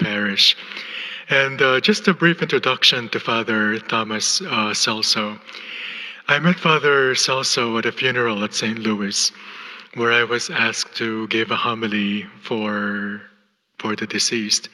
[0.00, 0.56] parish.
[1.28, 5.38] And uh, just a brief introduction to Father Thomas uh, Celso.
[6.26, 8.78] I met Father Celso at a funeral at St.
[8.78, 9.30] Louis,
[9.94, 13.22] where I was asked to give a homily for,
[13.78, 14.68] for the deceased.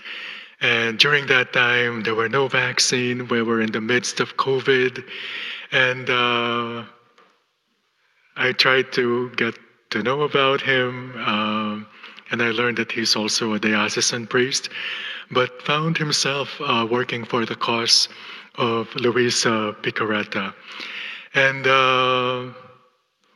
[0.60, 3.28] And during that time, there were no vaccine.
[3.28, 5.04] We were in the midst of COVID.
[5.72, 6.84] And uh,
[8.36, 9.54] I tried to get
[9.90, 11.16] to know about him.
[11.18, 11.86] Um,
[12.30, 14.70] and I learned that he's also a diocesan priest
[15.30, 18.08] but found himself uh, working for the cause
[18.56, 20.54] of Luisa Piccarreta.
[21.34, 22.52] And uh,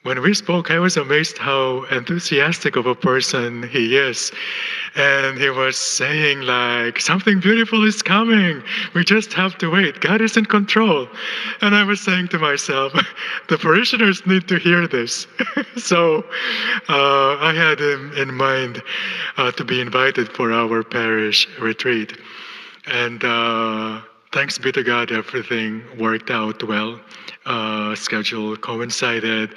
[0.02, 4.32] when we spoke, I was amazed how enthusiastic of a person he is.
[4.96, 8.62] And he was saying, like, something beautiful is coming.
[8.94, 10.00] We just have to wait.
[10.00, 11.06] God is in control.
[11.60, 12.94] And I was saying to myself,
[13.48, 15.26] the parishioners need to hear this.
[15.76, 16.24] so
[16.88, 18.82] uh, I had him in mind
[19.36, 22.16] uh, to be invited for our parish retreat.
[22.86, 24.00] And uh,
[24.32, 26.98] thanks be to God, everything worked out well.
[27.46, 29.54] Uh, schedule coincided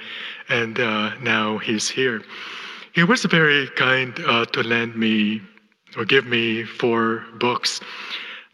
[0.48, 2.22] and uh, now he's here.
[2.92, 5.42] He was very kind uh, to lend me
[5.96, 7.80] or give me four books.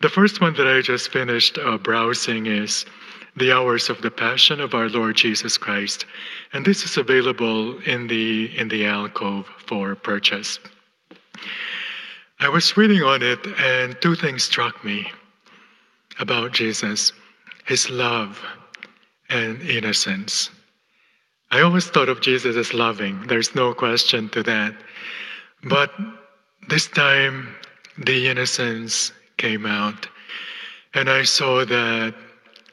[0.01, 2.87] The first one that I just finished browsing is
[3.37, 6.07] The Hours of the Passion of Our Lord Jesus Christ,
[6.53, 10.59] and this is available in the in the alcove for purchase.
[12.41, 15.13] I was reading on it, and two things struck me
[16.19, 17.13] about Jesus:
[17.67, 18.43] his love
[19.31, 20.51] and innocence.
[21.51, 23.27] I always thought of Jesus as loving.
[23.27, 24.75] There's no question to that.
[25.65, 25.93] But
[26.69, 27.55] this time,
[27.99, 30.07] the innocence came out,
[30.95, 32.15] and I saw that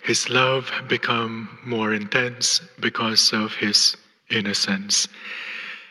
[0.04, 3.98] his love become more intense because of his
[4.30, 5.08] innocence.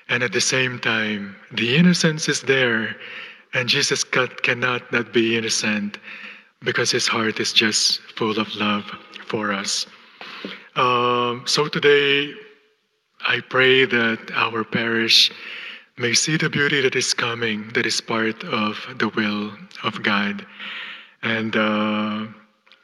[0.08, 2.96] And at the same time, the innocence is there,
[3.52, 5.98] and Jesus cannot not be innocent
[6.62, 8.84] because his heart is just full of love
[9.26, 9.86] for us.
[10.74, 12.32] Um, so today,
[13.26, 15.32] I pray that our parish
[15.98, 19.52] may see the beauty that is coming, that is part of the will
[19.82, 20.46] of God.
[21.22, 22.26] And uh,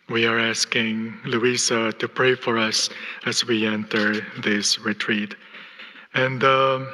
[0.09, 2.91] we are asking Luisa to pray for us
[3.27, 5.35] as we enter this retreat.
[6.15, 6.85] And uh,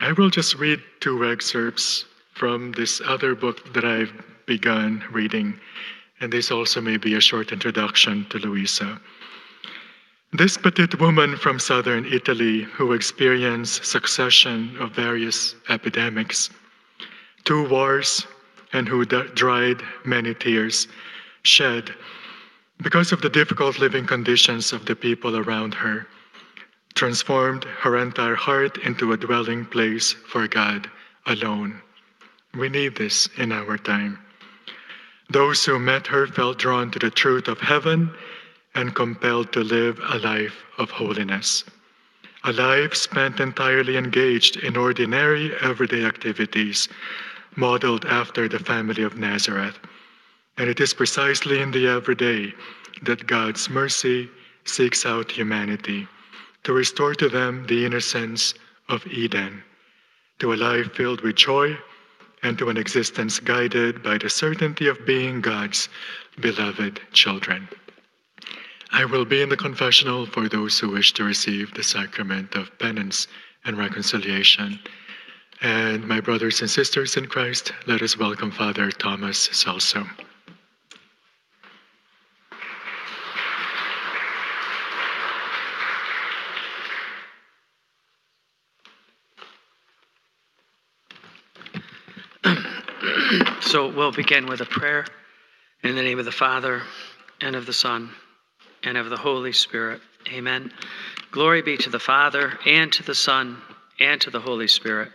[0.00, 2.04] I will just read two excerpts
[2.34, 4.12] from this other book that I've
[4.46, 5.58] begun reading,
[6.20, 9.00] and this also may be a short introduction to Luisa.
[10.32, 16.50] This petite woman from southern Italy who experienced succession of various epidemics,
[17.44, 18.28] two wars,
[18.72, 20.86] and who dried many tears
[21.42, 21.92] shed
[22.80, 26.06] because of the difficult living conditions of the people around her,
[26.94, 30.88] transformed her entire heart into a dwelling place for God
[31.26, 31.82] alone.
[32.54, 34.20] We need this in our time.
[35.28, 38.12] Those who met her felt drawn to the truth of heaven
[38.74, 41.64] and compelled to live a life of holiness.
[42.44, 46.88] A life spent entirely engaged in ordinary, everyday activities,
[47.56, 49.78] modeled after the family of Nazareth.
[50.56, 52.54] And it is precisely in the everyday
[53.02, 54.30] that God's mercy
[54.64, 56.06] seeks out humanity
[56.64, 58.54] to restore to them the innocence
[58.88, 59.62] of Eden,
[60.38, 61.76] to a life filled with joy
[62.42, 65.88] and to an existence guided by the certainty of being God's
[66.40, 67.68] beloved children.
[68.92, 72.76] I will be in the confessional for those who wish to receive the sacrament of
[72.78, 73.28] penance
[73.64, 74.80] and reconciliation.
[75.62, 80.08] And my brothers and sisters in Christ, let us welcome Father Thomas Celso.
[93.60, 95.06] So we'll begin with a prayer
[95.84, 96.82] in the name of the Father,
[97.40, 98.10] and of the Son,
[98.84, 100.00] and of the Holy Spirit.
[100.32, 100.72] Amen.
[101.30, 103.58] Glory be to the Father, and to the Son,
[103.98, 105.10] and to the Holy Spirit,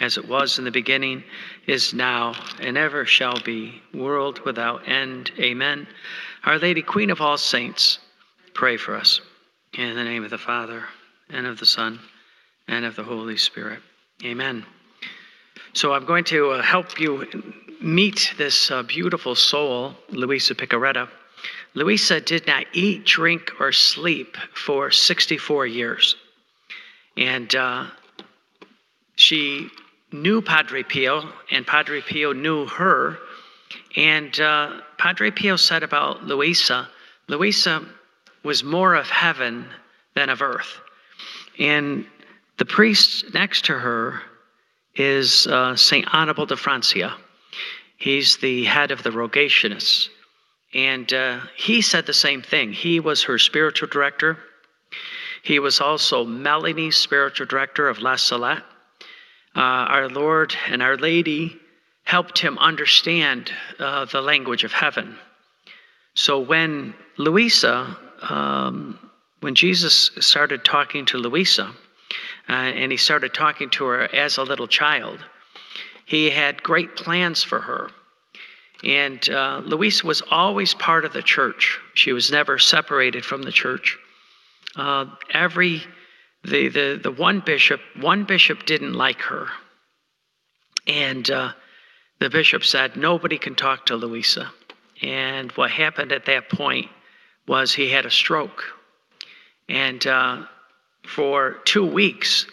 [0.00, 1.22] as it was in the beginning,
[1.66, 5.30] is now, and ever shall be, world without end.
[5.38, 5.86] Amen.
[6.44, 7.98] Our Lady, Queen of all saints,
[8.54, 9.20] pray for us.
[9.74, 10.84] In the name of the Father,
[11.28, 12.00] and of the Son,
[12.66, 13.80] and of the Holy Spirit.
[14.24, 14.64] Amen.
[15.72, 17.26] So I'm going to uh, help you
[17.80, 21.08] meet this uh, beautiful soul, Luisa Piccarreta.
[21.74, 26.16] Luisa did not eat, drink, or sleep for 64 years.
[27.16, 27.86] And uh,
[29.16, 29.68] she
[30.12, 33.18] knew Padre Pio, and Padre Pio knew her.
[33.96, 36.88] And uh, Padre Pio said about Luisa,
[37.28, 37.86] Luisa
[38.42, 39.66] was more of heaven
[40.14, 40.80] than of earth.
[41.58, 42.06] And
[42.58, 44.20] the priest next to her
[44.96, 46.06] is uh, St.
[46.12, 47.14] Annibal de Francia.
[47.96, 50.08] He's the head of the Rogationists.
[50.72, 52.72] And uh, he said the same thing.
[52.72, 54.38] He was her spiritual director.
[55.42, 58.62] He was also Melanie's spiritual director of La Salette.
[59.56, 61.58] Uh, our Lord and Our Lady
[62.04, 65.16] helped him understand uh, the language of heaven.
[66.14, 68.98] So when Luisa, um,
[69.40, 71.72] when Jesus started talking to Luisa,
[72.48, 75.18] uh, and he started talking to her as a little child,
[76.04, 77.90] he had great plans for her.
[78.82, 81.78] And uh, Luisa was always part of the church.
[81.94, 83.98] She was never separated from the church.
[84.76, 85.82] Uh, every
[86.44, 89.48] the, the the one bishop one bishop didn't like her,
[90.86, 91.52] and uh,
[92.20, 94.50] the bishop said nobody can talk to Luisa.
[95.02, 96.88] And what happened at that point
[97.46, 98.64] was he had a stroke,
[99.68, 100.46] and uh,
[101.06, 102.46] for two weeks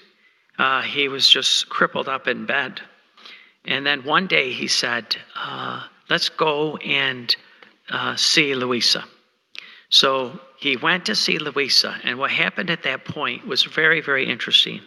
[0.60, 2.82] uh, he was just crippled up in bed.
[3.66, 7.36] And then one day he said, uh, Let's go and
[7.90, 9.04] uh, see Luisa.
[9.90, 11.98] So he went to see Luisa.
[12.04, 14.82] And what happened at that point was very, very interesting.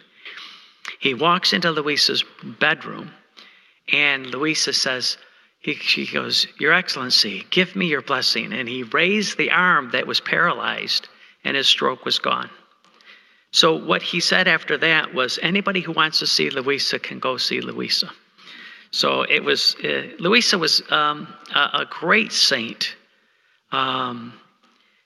[0.99, 2.23] He walks into Luisa's
[2.59, 3.11] bedroom,
[3.91, 5.17] and Luisa says,
[5.59, 8.51] he, she goes, Your Excellency, give me your blessing.
[8.51, 11.07] And he raised the arm that was paralyzed,
[11.43, 12.49] and his stroke was gone.
[13.51, 17.37] So, what he said after that was anybody who wants to see Luisa can go
[17.37, 18.11] see Luisa.
[18.91, 22.95] So it was, uh, Luisa was um, a, a, great saint.
[23.71, 24.33] Um,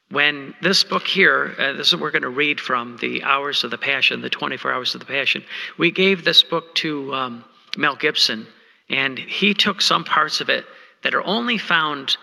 [0.09, 3.63] when this book here, uh, this is what we're going to read from the Hours
[3.63, 5.43] of the Passion, the 24 Hours of the Passion.
[5.77, 7.45] We gave this book to um,
[7.77, 8.47] Mel Gibson,
[8.89, 10.65] and he took some parts of it
[11.03, 12.17] that are only found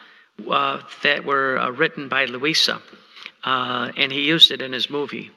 [0.50, 2.82] uh, that were uh, written by Luisa,
[3.44, 5.30] uh, and he used it in his movie.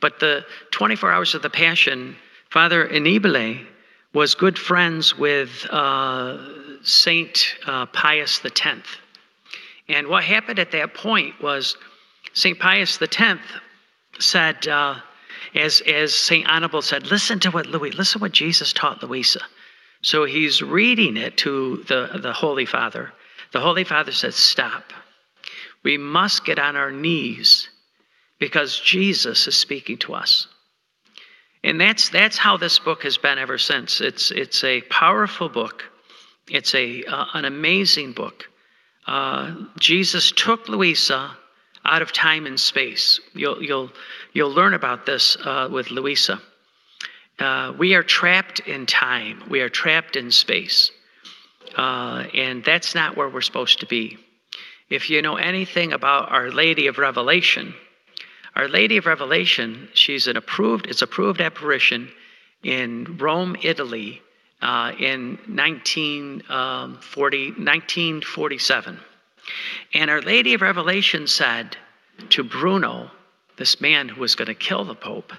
[0.00, 2.16] But the 24 Hours of the Passion,
[2.50, 3.66] Father Annibale
[4.14, 6.38] was good friends with uh,
[6.82, 8.78] Saint uh, Pius X.
[9.88, 11.76] And what happened at that point was
[12.32, 13.40] Saint Pius X
[14.20, 14.94] said, uh,
[15.54, 19.40] as, as Saint Annibal said, listen to what Louis, listen to what Jesus taught Luisa.
[20.02, 23.12] So he's reading it to the, the Holy Father.
[23.52, 24.92] The Holy Father said, stop.
[25.82, 27.68] We must get on our knees
[28.38, 30.46] because Jesus is speaking to us.
[31.64, 34.02] And that's, that's how this book has been ever since.
[34.02, 35.82] It's, it's a powerful book.
[36.46, 38.44] It's a, uh, an amazing book.
[39.06, 41.34] Uh, Jesus took Luisa
[41.82, 43.18] out of time and space.
[43.32, 43.90] You'll, you'll,
[44.34, 46.38] you'll learn about this uh, with Luisa.
[47.38, 50.90] Uh, we are trapped in time, we are trapped in space.
[51.76, 54.18] Uh, and that's not where we're supposed to be.
[54.90, 57.74] If you know anything about Our Lady of Revelation,
[58.56, 62.10] Our Lady of Revelation, she's an approved, it's approved apparition
[62.62, 64.22] in Rome, Italy,
[64.62, 68.94] uh, in 1940, 1947.
[68.94, 69.00] Um,
[69.92, 71.76] and Our Lady of Revelation said
[72.30, 73.10] to Bruno,
[73.56, 75.32] this man who was going to kill the Pope,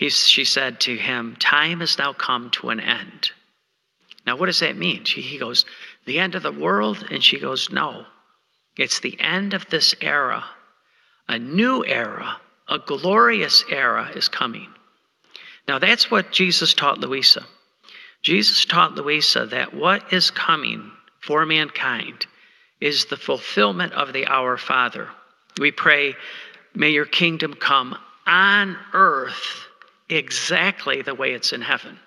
[0.00, 3.32] He's, she said to him, Time has now come to an end.
[4.26, 5.04] Now, what does that mean?
[5.04, 5.66] She, he goes,
[6.06, 7.06] The end of the world?
[7.10, 8.06] And she goes, No.
[8.78, 10.42] It's the end of this era.
[11.28, 12.36] A new era,
[12.68, 14.68] a glorious era is coming.
[15.68, 17.44] Now, that's what Jesus taught Luisa.
[18.22, 22.26] Jesus taught Luisa that what is coming for mankind
[22.80, 25.08] is the fulfillment of the Our Father.
[25.58, 26.16] We pray,
[26.74, 27.96] May your kingdom come
[28.26, 29.66] on earth
[30.08, 31.98] exactly the way it's in heaven.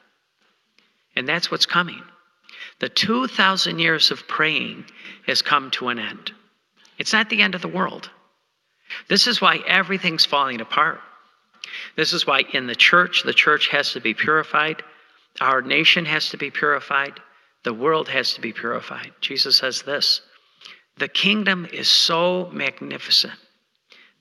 [1.16, 2.02] And that's what's coming.
[2.80, 4.86] The 2,000 years of praying
[5.28, 6.32] has come to an end.
[6.98, 8.10] It's not the end of the world.
[9.10, 11.02] This is why everything's falling apart.
[11.96, 14.84] This is why in the church, the church has to be purified,
[15.42, 17.20] our nation has to be purified,
[17.64, 19.12] the world has to be purified.
[19.22, 20.22] Jesus says this
[20.98, 23.34] The kingdom is so magnificent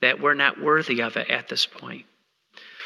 [0.01, 2.07] that we're not worthy of it at this point.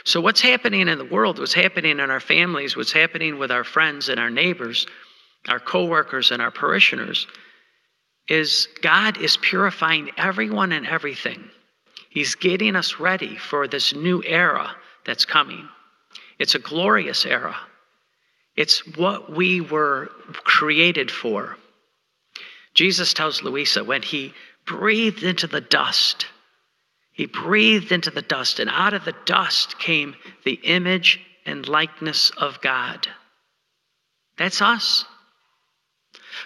[0.04, 3.64] So, what's happening in the world, what's happening in our families, what's happening with our
[3.64, 4.86] friends and our neighbors,
[5.48, 7.26] our coworkers and our parishioners,
[8.28, 11.50] is God is purifying everyone and everything.
[12.16, 15.68] He's getting us ready for this new era that's coming.
[16.38, 17.54] It's a glorious era.
[18.56, 21.58] It's what we were created for.
[22.72, 24.32] Jesus tells Luisa when he
[24.64, 26.24] breathed into the dust,
[27.12, 32.30] he breathed into the dust, and out of the dust came the image and likeness
[32.30, 33.06] of God.
[34.38, 35.04] That's us.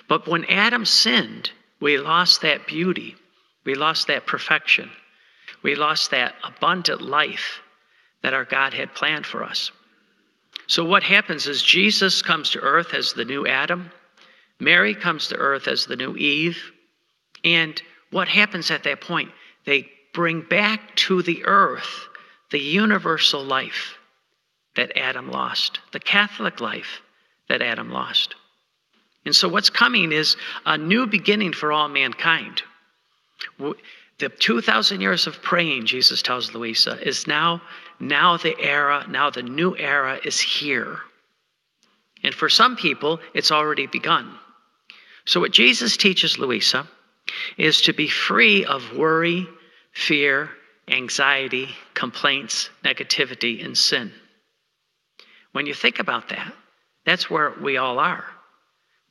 [0.08, 3.14] But when Adam sinned, we lost that beauty,
[3.64, 4.90] we lost that perfection,
[5.62, 7.60] we lost that abundant life
[8.22, 9.70] that our God had planned for us.
[10.66, 13.90] So, what happens is Jesus comes to earth as the new Adam,
[14.58, 16.72] Mary comes to earth as the new Eve,
[17.44, 19.30] and what happens at that point?
[19.64, 22.08] They bring back to the earth
[22.50, 23.96] the universal life
[24.76, 27.00] that Adam lost, the Catholic life
[27.48, 28.34] that Adam lost.
[29.24, 32.62] And so, what's coming is a new beginning for all mankind.
[34.20, 37.62] The 2,000 years of praying, Jesus tells Luisa, is now,
[37.98, 40.98] now the era, now the new era is here.
[42.22, 44.30] And for some people, it's already begun.
[45.24, 46.86] So, what Jesus teaches Luisa
[47.56, 49.46] is to be free of worry
[49.92, 50.50] fear,
[50.88, 54.12] anxiety, complaints, negativity, and sin.
[55.52, 56.52] When you think about that,
[57.06, 58.24] that's where we all are.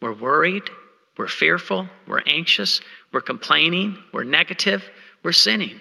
[0.01, 0.69] We're worried,
[1.17, 2.79] we're fearful, we're anxious,
[3.11, 4.83] we're complaining, we're negative,
[5.23, 5.79] we're sinning.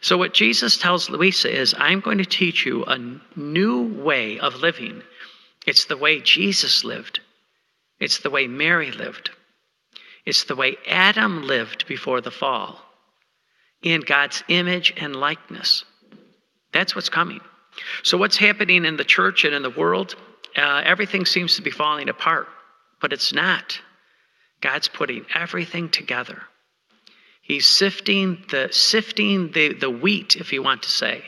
[0.00, 2.98] So, what Jesus tells Luisa is, I'm going to teach you a
[3.36, 5.02] new way of living.
[5.66, 7.20] It's the way Jesus lived,
[7.98, 9.30] it's the way Mary lived,
[10.24, 12.80] it's the way Adam lived before the fall
[13.82, 15.84] in God's image and likeness.
[16.72, 17.40] That's what's coming.
[18.02, 20.16] So, what's happening in the church and in the world?
[20.56, 22.48] Uh, everything seems to be falling apart,
[23.00, 23.80] but it's not.
[24.60, 26.42] God's putting everything together.
[27.50, 31.24] He's sifting the sifting the, the wheat, if you want to say.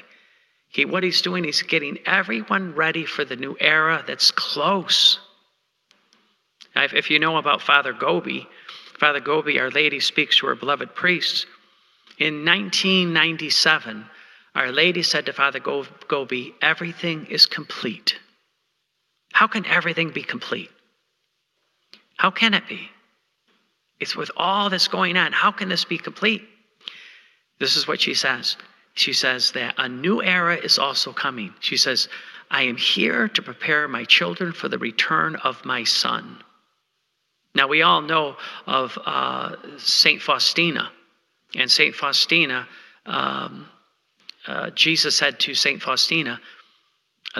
[0.68, 5.18] He, what he's doing, he's getting everyone ready for the new era that's close.
[6.76, 8.46] If, you know about Father Gobbi,
[9.00, 11.44] Father Gobbi, Our Lady speaks to her beloved priests
[12.18, 14.06] in 1997,
[14.54, 18.16] Our Lady said to Father Gobbi, Everything is complete.
[19.32, 20.70] How can everything be complete?
[22.16, 22.92] How can it be?
[24.02, 25.30] It's with all that's going on.
[25.30, 26.42] How can this be complete?
[27.60, 28.56] This is what she says.
[28.94, 31.54] She says that a new era is also coming.
[31.60, 32.08] She says,
[32.50, 36.42] I am here to prepare my children for the return of my son.
[37.54, 40.20] Now, we all know of uh, St.
[40.20, 40.90] Faustina.
[41.54, 41.94] And St.
[41.94, 42.66] Faustina,
[43.06, 43.68] um,
[44.48, 45.80] uh, Jesus said to St.
[45.80, 46.40] Faustina,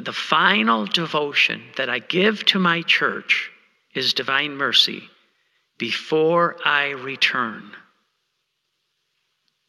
[0.01, 3.51] the final devotion that I give to my church
[3.95, 5.09] is divine mercy
[5.83, 7.73] before I return.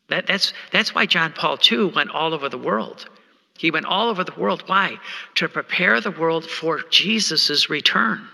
[0.09, 3.07] That, that's, that's why John Paul II went all over the world.
[3.57, 4.61] He went all over the world.
[4.67, 4.99] Why?
[5.37, 8.27] To prepare the world for Jesus' return.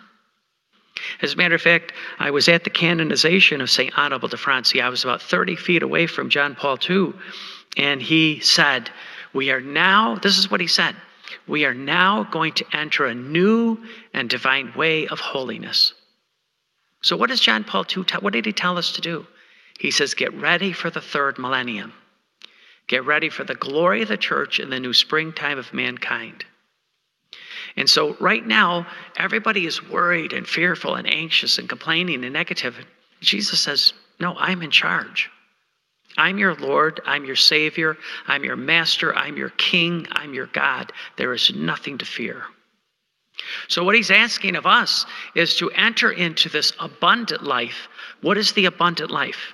[1.22, 3.98] As a matter of fact, I was at the canonization of St.
[3.98, 4.84] Annibal de Francia.
[4.84, 7.14] I was about 30 feet away from John Paul II,
[7.78, 8.90] and he said,
[9.32, 10.98] We are now, this is what he said,
[11.48, 13.78] we are now going to enter a new
[14.14, 15.94] and divine way of holiness.
[17.02, 18.22] So, what does John Paul II tell?
[18.22, 19.26] What did he tell us to do?
[19.80, 21.94] He says, Get ready for the third millennium.
[22.88, 26.44] Get ready for the glory of the church in the new springtime of mankind.
[27.78, 32.76] And so, right now, everybody is worried and fearful and anxious and complaining and negative.
[33.22, 35.30] Jesus says, No, I'm in charge.
[36.18, 37.00] I'm your Lord.
[37.06, 37.96] I'm your Savior.
[38.28, 39.16] I'm your Master.
[39.16, 40.08] I'm your King.
[40.12, 40.92] I'm your God.
[41.16, 42.44] There is nothing to fear.
[43.68, 47.88] So, what he's asking of us is to enter into this abundant life.
[48.22, 49.54] What is the abundant life?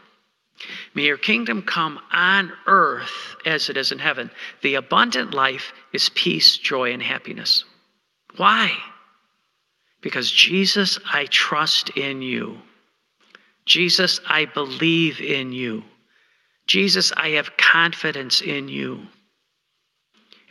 [0.93, 4.31] May your kingdom come on earth as it is in heaven.
[4.61, 7.65] The abundant life is peace, joy, and happiness.
[8.37, 8.71] Why?
[10.01, 12.61] Because Jesus, I trust in you.
[13.65, 15.83] Jesus, I believe in you.
[16.67, 19.07] Jesus, I have confidence in you.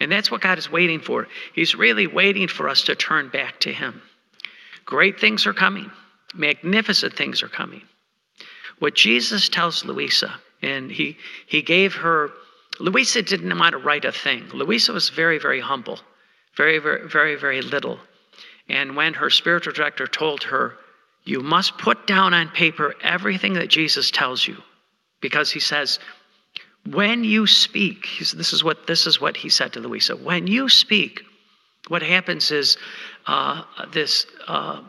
[0.00, 1.28] And that's what God is waiting for.
[1.54, 4.02] He's really waiting for us to turn back to Him.
[4.85, 5.90] Great things are coming,
[6.35, 7.83] magnificent things are coming.
[8.80, 12.30] What Jesus tells Luisa, and he, he gave her,
[12.80, 14.48] Luisa didn't want to write a thing.
[14.52, 16.00] Luisa was very, very humble,
[16.57, 17.98] very, very, very, very little.
[18.68, 20.76] And when her spiritual director told her,
[21.24, 24.57] You must put down on paper everything that Jesus tells you,
[25.20, 25.98] because he says,
[26.90, 30.16] when you speak, this is what this is what he said to Luisa.
[30.16, 31.23] When you speak,
[31.88, 32.77] what happens is
[33.27, 34.27] uh, this.
[34.47, 34.83] Uh,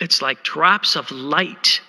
[0.00, 1.80] it's like drops of light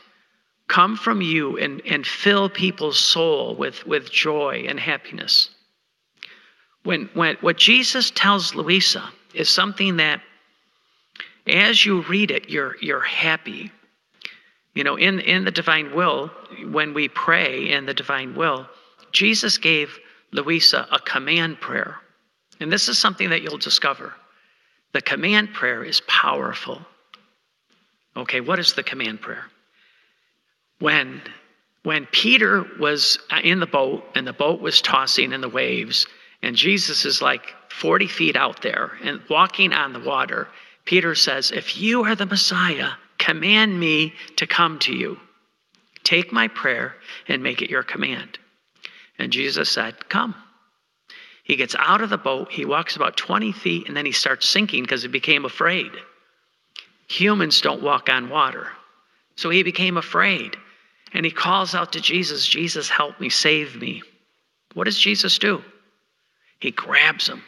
[0.67, 5.49] come from you and, and fill people's soul with, with joy and happiness.
[6.83, 10.21] When, when what Jesus tells Luisa is something that
[11.47, 13.71] as you read it, you're you're happy.
[14.73, 16.29] You know, in, in the divine will,
[16.69, 18.67] when we pray in the divine will,
[19.17, 19.97] Jesus gave
[20.31, 21.95] Luisa a command prayer.
[22.59, 24.13] And this is something that you'll discover.
[24.93, 26.79] The command prayer is powerful.
[28.15, 29.45] Okay, what is the command prayer?
[30.77, 31.19] When,
[31.81, 36.05] when Peter was uh, in the boat and the boat was tossing in the waves,
[36.43, 40.47] and Jesus is like 40 feet out there and walking on the water,
[40.85, 45.17] Peter says, If you are the Messiah, command me to come to you.
[46.03, 46.93] Take my prayer
[47.27, 48.37] and make it your command.
[49.19, 50.35] And Jesus said, Come.
[51.43, 54.49] He gets out of the boat, he walks about 20 feet, and then he starts
[54.49, 55.91] sinking because he became afraid.
[57.07, 58.67] Humans don't walk on water.
[59.37, 60.57] So he became afraid.
[61.13, 64.03] And he calls out to Jesus, Jesus, help me, save me.
[64.73, 65.63] What does Jesus do?
[66.59, 67.41] He grabs him.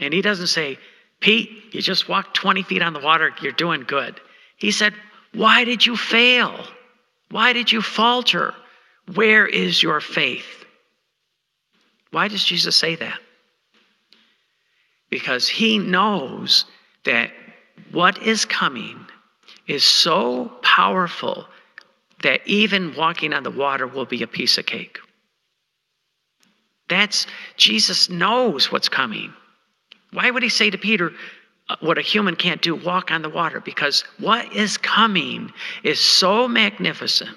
[0.00, 0.78] And he doesn't say,
[1.20, 4.20] Pete, you just walked 20 feet on the water, you're doing good.
[4.56, 4.94] He said,
[5.34, 6.64] Why did you fail?
[7.30, 8.54] Why did you falter?
[9.14, 10.63] Where is your faith?
[12.14, 13.18] Why does Jesus say that?
[15.10, 16.64] Because he knows
[17.04, 17.32] that
[17.90, 19.04] what is coming
[19.66, 21.44] is so powerful
[22.22, 24.98] that even walking on the water will be a piece of cake.
[26.88, 29.32] That's Jesus knows what's coming.
[30.12, 31.10] Why would he say to Peter,
[31.68, 33.58] uh, what a human can't do, walk on the water?
[33.58, 37.36] Because what is coming is so magnificent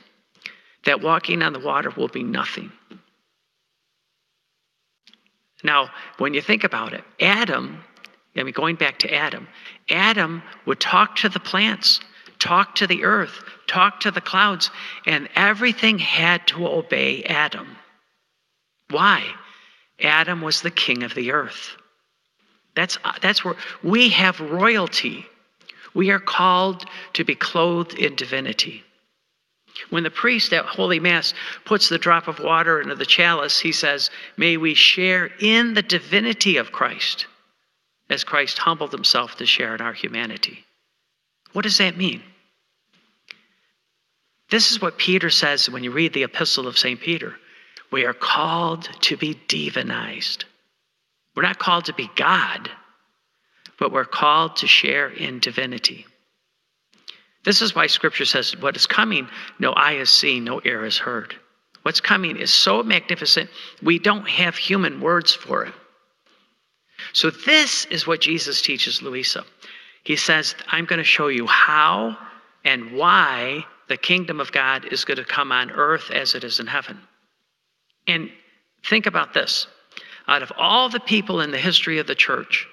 [0.85, 2.71] that walking on the water will be nothing.
[5.63, 7.83] Now, when you think about it, Adam,
[8.35, 9.47] I mean, going back to Adam,
[9.89, 11.99] Adam would talk to the plants,
[12.39, 14.69] talk to the earth, talk to the clouds,
[15.05, 17.75] and everything had to obey Adam.
[18.89, 19.23] Why?
[19.99, 21.75] Adam was the king of the earth.
[22.75, 25.25] That's, uh, that's where we have royalty.
[25.95, 28.83] We are called to be clothed in divinity.
[29.89, 31.33] When the priest at Holy Mass
[31.65, 35.81] puts the drop of water into the chalice, he says, May we share in the
[35.81, 37.27] divinity of Christ
[38.09, 40.65] as Christ humbled himself to share in our humanity.
[41.53, 42.23] What does that mean?
[44.49, 46.99] This is what Peter says when you read the epistle of St.
[46.99, 47.35] Peter.
[47.91, 50.45] We are called to be divinized.
[51.35, 52.69] We're not called to be God,
[53.77, 56.05] but we're called to share in divinity.
[57.47, 60.97] This is why scripture says, What is coming, no eye has seen, no ear has
[60.97, 61.33] heard.
[61.83, 63.49] What's coming is so magnificent,
[63.81, 65.73] we don't have human words for it.
[67.13, 69.45] So, this is what Jesus teaches Luisa.
[70.03, 72.17] He says, I'm going to show you how
[72.65, 76.59] and why the kingdom of God is going to come on earth as it is
[76.59, 76.99] in heaven.
[78.07, 78.29] And
[78.83, 79.67] think about this
[80.27, 82.67] out of all the people in the history of the church,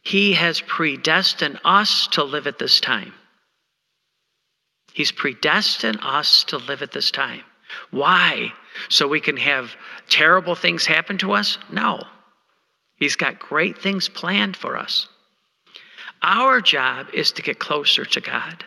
[0.00, 3.12] he has predestined us to live at this time.
[4.94, 7.42] He's predestined us to live at this time.
[7.90, 8.52] Why?
[8.88, 9.74] So we can have
[10.08, 11.58] terrible things happen to us?
[11.70, 12.00] No.
[12.96, 15.08] He's got great things planned for us.
[16.22, 18.64] Our job is to get closer to God.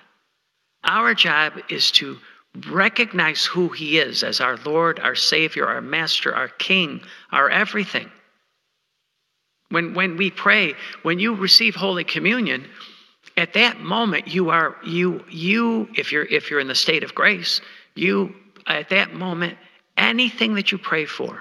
[0.84, 2.18] Our job is to
[2.70, 7.00] recognize who He is as our Lord, our Savior, our Master, our King,
[7.32, 8.12] our everything.
[9.70, 12.68] When, when we pray, when you receive Holy Communion,
[13.38, 17.16] at that moment you are you you if you're if you're in the state of
[17.16, 17.62] grace,
[17.96, 19.58] you at that moment
[19.96, 21.40] anything that you pray for,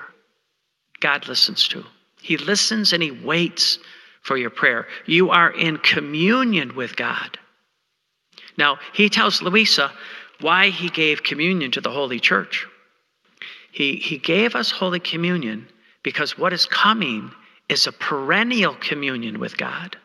[1.00, 1.84] God listens to.
[2.20, 3.78] He listens and he waits
[4.22, 4.86] for your prayer.
[5.06, 7.38] You are in communion with God.
[8.58, 9.92] Now, he tells Luisa
[10.40, 12.66] why he gave communion to the Holy Church.
[13.70, 15.68] He, he gave us Holy Communion
[16.02, 17.30] because what is coming
[17.68, 19.96] is a perennial communion with God.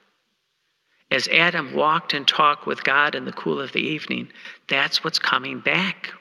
[1.12, 4.30] As Adam walked and talked with God in the cool of the evening,
[4.68, 6.14] that's what's coming back.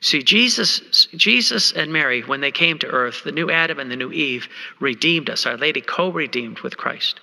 [0.00, 3.96] See, Jesus, Jesus and Mary, when they came to earth, the new Adam and the
[3.96, 4.46] new Eve
[4.78, 5.46] redeemed us.
[5.46, 7.20] Our Lady co redeemed with Christ.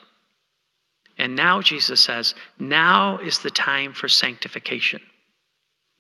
[1.17, 5.02] And now Jesus says, now is the time for sanctification.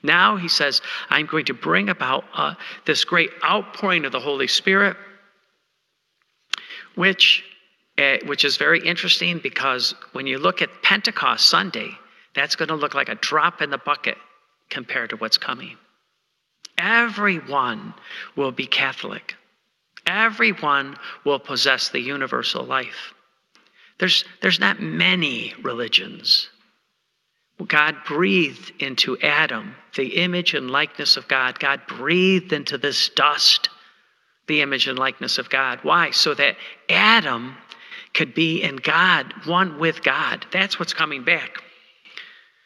[0.03, 4.47] Now he says, I'm going to bring about uh, this great outpouring of the Holy
[4.47, 4.97] Spirit,
[6.95, 7.43] which,
[7.97, 11.91] Eh, which is very interesting because when you look at Pentecost Sunday,
[12.33, 14.17] that's going to look like a drop in the bucket
[14.69, 15.77] compared to what's coming.
[16.77, 17.93] Everyone
[18.35, 19.35] will be Catholic.
[20.05, 23.13] Everyone will possess the universal life.
[23.97, 26.49] There's, there's not many religions.
[27.65, 31.57] God breathed into Adam the image and likeness of God.
[31.61, 33.69] God breathed into this dust
[34.47, 35.79] the image and likeness of God.
[35.83, 36.11] Why?
[36.11, 36.57] So that
[36.89, 37.57] Adam
[38.15, 40.45] could be in God, one with God.
[40.51, 41.61] That's what's coming back.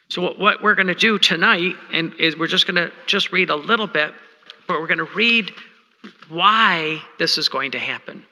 [0.08, 3.50] So what we're going to do tonight, and is we're just going to just read
[3.50, 4.12] a little bit,
[4.66, 5.52] but we're going to read
[6.28, 8.24] why this is going to happen.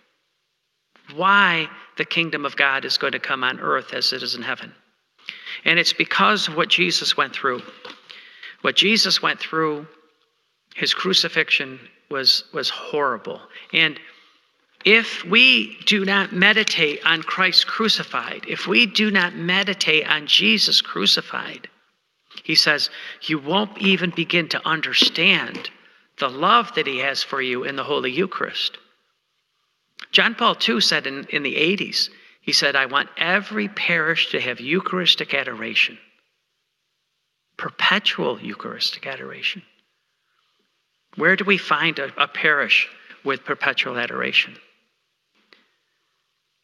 [1.14, 4.42] Why the kingdom of God is going to come on earth as it is in
[4.42, 4.72] heaven.
[5.64, 7.62] And it's because of what Jesus went through.
[8.62, 9.87] What Jesus went through,
[10.74, 11.78] his crucifixion
[12.11, 13.40] was, was horrible.
[13.72, 13.98] And
[14.84, 20.80] if we do not meditate on Christ crucified, if we do not meditate on Jesus
[20.80, 21.68] crucified,
[22.44, 22.90] he says,
[23.22, 25.70] you won't even begin to understand
[26.18, 28.78] the love that he has for you in the Holy Eucharist.
[30.12, 32.08] John Paul II said in, in the 80s,
[32.40, 35.98] he said, I want every parish to have Eucharistic adoration,
[37.56, 39.62] perpetual Eucharistic adoration.
[41.16, 42.88] Where do we find a, a parish
[43.24, 44.56] with perpetual adoration?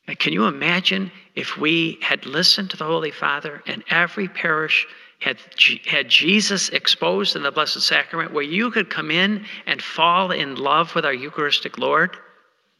[0.07, 4.87] Can you imagine if we had listened to the Holy Father and every parish
[5.21, 5.39] had,
[5.87, 10.57] had Jesus exposed in the Blessed Sacrament where you could come in and fall in
[10.57, 12.17] love with our Eucharistic Lord?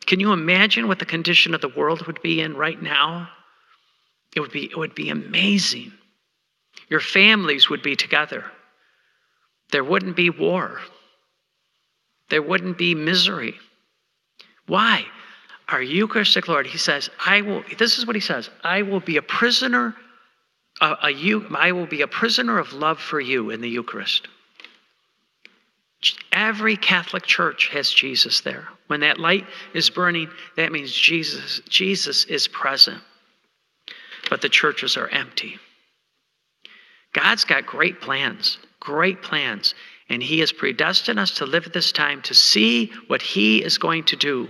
[0.05, 3.31] Can you imagine what the condition of the world would be in right now?
[4.37, 5.93] It would be, it would be amazing.
[6.91, 8.45] Your families would be together.
[9.71, 10.81] There wouldn't be war.
[12.29, 13.55] There wouldn't be misery.
[14.67, 15.07] Why?
[15.69, 19.17] Our Eucharistic Lord, he says, I will, this is what he says, I will be
[19.17, 19.95] a prisoner,
[20.81, 24.29] a, a, I will be a prisoner of love for you in the Eucharist.
[26.33, 28.69] Every Catholic church has Jesus there.
[28.89, 33.01] When that light is burning, that means Jesus, Jesus is present.
[34.29, 35.59] But the churches are empty.
[37.15, 39.75] God's got great plans, great plans.
[40.11, 43.79] And He has predestined us to live at this time to see what He is
[43.79, 44.49] going to do.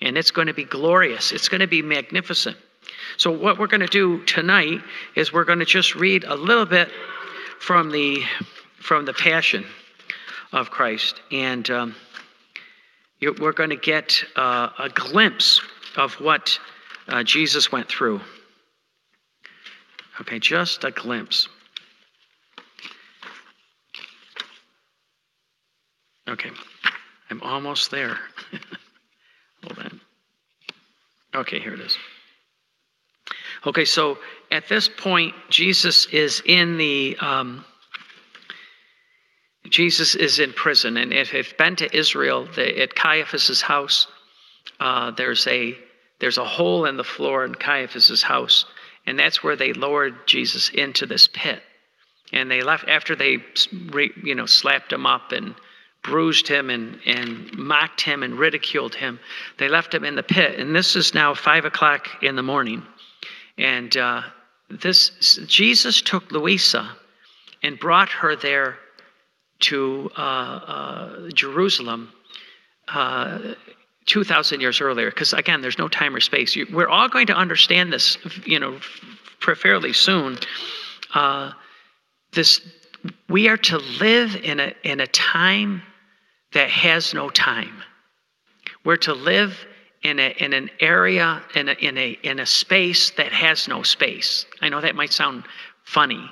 [0.00, 2.56] And it's going to be glorious, it's going to be magnificent.
[3.16, 4.80] So, what we're going to do tonight
[5.14, 6.90] is we're going to just read a little bit
[7.60, 8.22] from the,
[8.76, 9.64] from the Passion
[10.52, 11.20] of Christ.
[11.30, 11.94] And um,
[13.20, 15.60] we're going to get uh, a glimpse
[15.96, 16.58] of what
[17.08, 18.20] uh, Jesus went through.
[20.20, 21.48] Okay, just a glimpse.
[26.28, 26.50] Okay,
[27.30, 28.18] I'm almost there.
[31.34, 31.96] Okay, here it is.
[33.66, 34.18] Okay, so
[34.50, 37.16] at this point, Jesus is in the.
[37.20, 37.64] Um,
[39.70, 44.06] Jesus is in prison, and if you've been to Israel, the, at Caiaphas's house,
[44.78, 45.76] uh, there's a
[46.20, 48.66] there's a hole in the floor in Caiaphas's house,
[49.06, 51.62] and that's where they lowered Jesus into this pit.
[52.32, 53.38] And they left after they,
[54.22, 55.54] you know, slapped him up and
[56.04, 59.18] bruised him and, and mocked him and ridiculed him.
[59.58, 60.60] They left him in the pit.
[60.60, 62.82] And this is now five o'clock in the morning.
[63.58, 64.22] And uh,
[64.70, 66.96] this Jesus took Luisa
[67.62, 68.76] and brought her there
[69.60, 72.12] to uh, uh, Jerusalem
[72.88, 73.54] uh,
[74.06, 75.08] 2,000 years earlier.
[75.08, 76.54] Because again, there's no time or space.
[76.54, 78.78] You, we're all going to understand this, you know,
[79.40, 80.38] fairly soon.
[81.14, 81.52] Uh,
[82.32, 82.60] this
[83.28, 85.82] we are to live in a in a time
[86.54, 87.82] that has no time.
[88.84, 89.58] We're to live
[90.02, 93.82] in, a, in an area, in a, in, a, in a space that has no
[93.82, 94.46] space.
[94.60, 95.44] I know that might sound
[95.84, 96.30] funny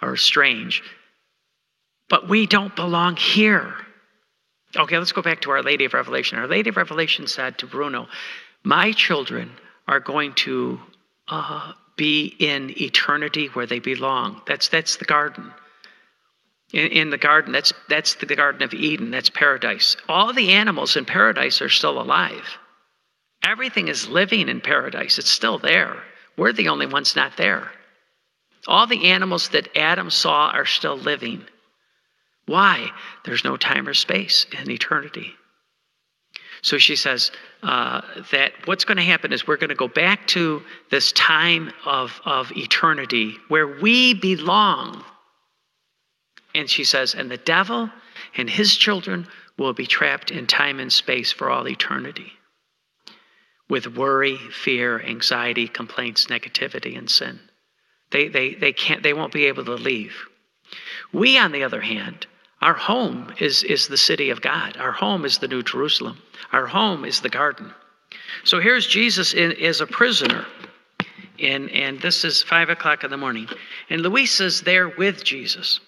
[0.00, 0.82] or strange,
[2.08, 3.74] but we don't belong here.
[4.76, 6.38] Okay, let's go back to Our Lady of Revelation.
[6.38, 8.08] Our Lady of Revelation said to Bruno,
[8.64, 9.50] My children
[9.86, 10.80] are going to
[11.28, 14.40] uh, be in eternity where they belong.
[14.46, 15.52] That's, that's the garden.
[16.72, 19.96] In, in, the garden, that's, that's the Garden of Eden, that's paradise.
[20.08, 22.58] All the animals in paradise are still alive.
[23.44, 26.02] Everything is living in paradise, it's still there.
[26.36, 27.70] We're the only ones not there.
[28.66, 31.44] All the animals that Adam saw are still living.
[32.46, 32.90] Why?
[33.24, 35.32] There's no time or space in eternity.
[36.62, 37.32] So she says
[37.64, 41.72] uh, that what's going to happen is we're going to go back to this time
[41.84, 45.04] of, of eternity where we belong.
[46.54, 47.90] And she says, and the devil
[48.36, 49.26] and his children
[49.58, 52.32] will be trapped in time and space for all eternity
[53.68, 57.40] with worry, fear, anxiety, complaints, negativity, and sin.
[58.10, 60.14] They, they, they, can't, they won't be able to leave.
[61.12, 62.26] We, on the other hand,
[62.60, 64.76] our home is, is the city of God.
[64.76, 66.18] Our home is the New Jerusalem.
[66.52, 67.72] Our home is the garden.
[68.44, 70.44] So here's Jesus in, as a prisoner.
[71.40, 73.48] And, and this is five o'clock in the morning.
[73.88, 75.80] And Luisa's there with Jesus.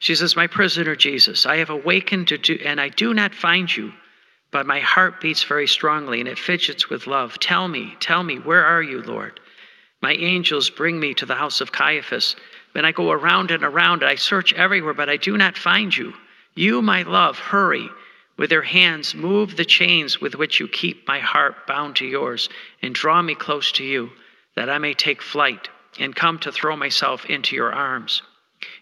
[0.00, 3.74] She says, My prisoner Jesus, I have awakened to do, and I do not find
[3.74, 3.92] you.
[4.50, 7.38] But my heart beats very strongly and it fidgets with love.
[7.38, 9.38] Tell me, tell me, where are you, Lord?
[10.00, 12.34] My angels bring me to the house of Caiaphas.
[12.72, 14.02] Then I go around and around.
[14.02, 16.14] and I search everywhere, but I do not find you.
[16.54, 17.90] You, my love, hurry.
[18.38, 22.48] With your hands, move the chains with which you keep my heart bound to yours,
[22.80, 24.10] and draw me close to you,
[24.56, 28.22] that I may take flight and come to throw myself into your arms.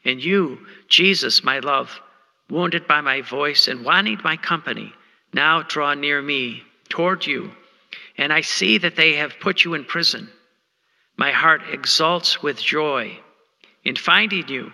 [0.08, 2.00] And you, Jesus, my love,
[2.48, 4.94] wounded by my voice and wanting my company,
[5.34, 7.52] now draw near me toward you,
[8.16, 10.30] and I see that they have put you in prison.
[11.18, 13.18] My heart exults with joy
[13.84, 14.72] in finding you,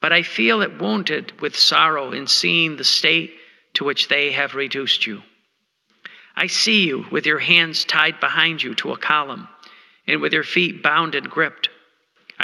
[0.00, 3.34] but I feel it wounded with sorrow in seeing the state
[3.74, 5.22] to which they have reduced you.
[6.34, 9.46] I see you with your hands tied behind you to a column,
[10.08, 11.68] and with your feet bound and gripped.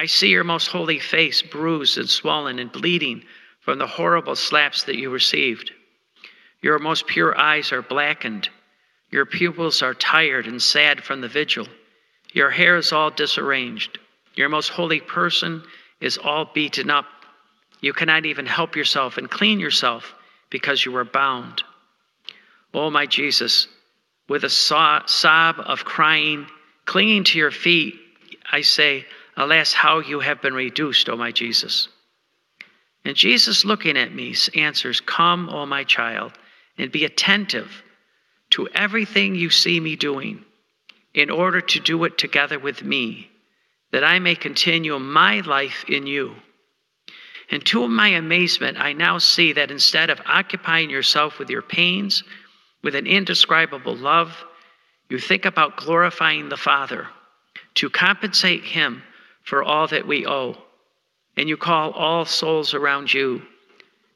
[0.01, 3.25] I see your most holy face bruised and swollen and bleeding
[3.59, 5.73] from the horrible slaps that you received.
[6.63, 8.49] Your most pure eyes are blackened.
[9.11, 11.67] Your pupils are tired and sad from the vigil.
[12.33, 13.99] Your hair is all disarranged.
[14.37, 15.65] Your most holy person
[16.01, 17.07] is all beaten up.
[17.81, 20.15] You cannot even help yourself and clean yourself
[20.49, 21.65] because you are bound.
[22.73, 23.67] Oh, my Jesus,
[24.29, 26.47] with a sob of crying,
[26.85, 27.95] clinging to your feet,
[28.53, 29.05] I say,
[29.39, 31.89] Alas, how you have been reduced, O my Jesus.
[33.05, 36.33] And Jesus, looking at me, answers, Come, O my child
[36.77, 37.83] and be attentive
[38.51, 40.45] to everything you see me doing
[41.15, 43.31] in order to do it together with me,
[43.93, 46.35] that I may continue my life in you.
[47.51, 52.25] And to my amazement, I now see that instead of occupying yourself with your pains,
[52.83, 54.45] with an indescribable love,
[55.09, 57.07] you think about glorifying the Father
[57.77, 59.03] to compensate Him
[59.49, 60.57] for all that we owe.
[61.37, 63.43] And you call all souls around you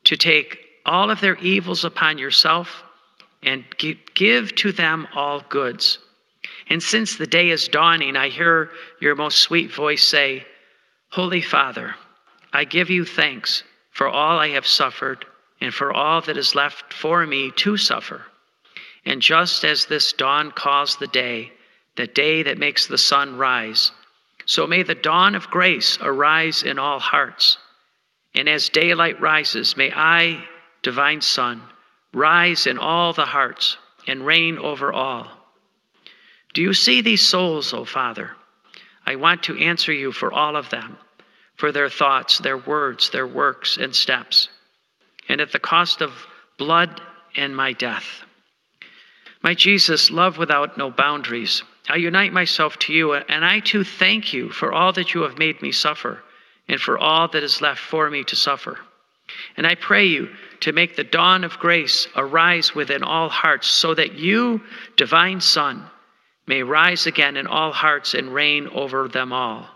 [0.04, 2.82] to take all of their evils upon yourself
[3.42, 3.64] and
[4.14, 5.98] give to them all goods.
[6.68, 10.44] And since the day is dawning, I hear your most sweet voice say,
[11.10, 11.94] Holy Father,
[12.52, 15.24] I give you thanks for all I have suffered
[15.60, 18.22] and for all that is left for me to suffer.
[19.04, 21.52] And just as this dawn calls the day,
[21.96, 23.92] the day that makes the sun rise,
[24.46, 27.58] so may the dawn of grace arise in all hearts.
[28.34, 30.44] And as daylight rises, may I
[30.82, 31.62] divine Son,
[32.12, 33.76] rise in all the hearts
[34.06, 35.28] and reign over all.
[36.54, 38.32] Do you see these souls, O Father?
[39.06, 40.96] I want to answer you for all of them,
[41.56, 44.48] for their thoughts, their words, their works, and steps,
[45.28, 46.12] and at the cost of
[46.58, 47.00] blood
[47.36, 48.24] and my death.
[49.42, 54.32] My Jesus, love without no boundaries, I unite myself to you, and I too thank
[54.32, 56.22] you for all that you have made me suffer,
[56.68, 58.78] and for all that is left for me to suffer.
[59.56, 60.28] And I pray you
[60.60, 64.60] to make the dawn of grace arise within all hearts, so that you,
[64.96, 65.90] divine Son,
[66.46, 69.68] may rise again in all hearts and reign over them all.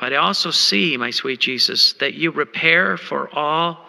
[0.00, 3.86] But I also see, my sweet Jesus, that you repair for all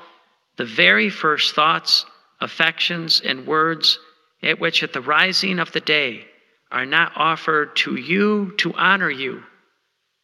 [0.58, 2.06] the very first thoughts,
[2.42, 3.98] affections, and words
[4.44, 6.26] at which at the rising of the day
[6.72, 9.44] are not offered to you to honor you.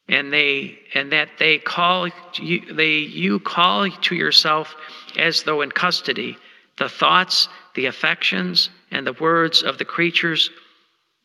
[0.08, 2.10] And they and that they call
[2.42, 4.76] you they you call to yourself
[5.16, 6.36] as though in custody
[6.78, 10.50] the thoughts the affections and the words of the creatures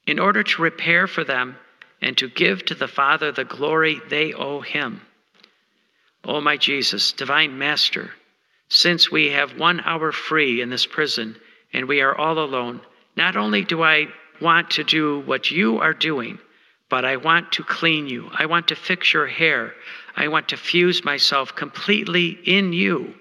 [0.06, 1.56] in order to repair for them
[2.02, 5.00] and to give to the father the glory they owe him.
[6.24, 8.10] O my jesus divine master
[8.68, 11.36] since we have one hour free in this prison
[11.74, 12.80] and we are all alone
[13.16, 14.06] not only do i
[14.40, 16.38] want to do what you are doing
[16.94, 18.30] but I want to clean you.
[18.32, 19.72] I want to fix your hair.
[20.16, 23.14] I want to fuse myself completely in you.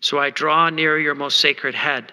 [0.00, 2.12] So I draw near your most sacred head.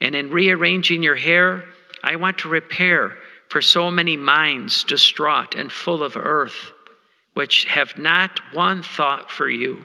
[0.00, 1.64] And in rearranging your hair,
[2.04, 3.16] I want to repair
[3.48, 6.70] for so many minds distraught and full of earth,
[7.34, 9.82] which have not one thought for you.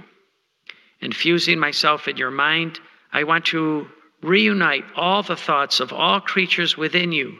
[1.01, 2.79] Infusing myself in your mind,
[3.11, 3.87] I want to
[4.25, 7.37] reunite all the thoughts of all creatures within you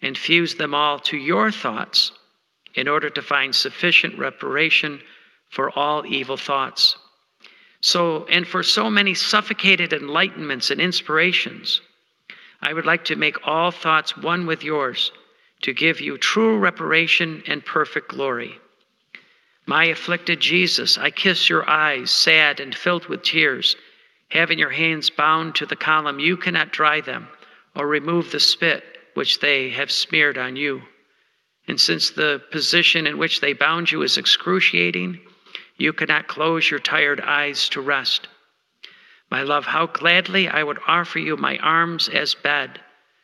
[0.00, 2.12] and fuse them all to your thoughts
[2.74, 5.00] in order to find sufficient reparation
[5.50, 6.96] for all evil thoughts.
[7.82, 11.80] So, and for so many suffocated enlightenments and inspirations,
[12.62, 15.12] I would like to make all thoughts one with yours
[15.62, 18.58] to give you true reparation and perfect glory.
[19.66, 23.76] My afflicted Jesus, I kiss your eyes, sad and filled with tears.
[24.32, 27.28] Having your hands bound to the column, you cannot dry them
[27.76, 30.80] or remove the spit which they have smeared on you.
[31.68, 35.20] And since the position in which they bound you is excruciating,
[35.76, 38.26] you cannot close your tired eyes to rest.
[39.30, 42.80] My love, how gladly I would offer you my arms as bed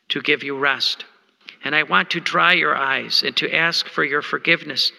[0.09, 1.05] to give you rest.
[1.63, 4.91] And I want to dry your eyes and to ask for your forgiveness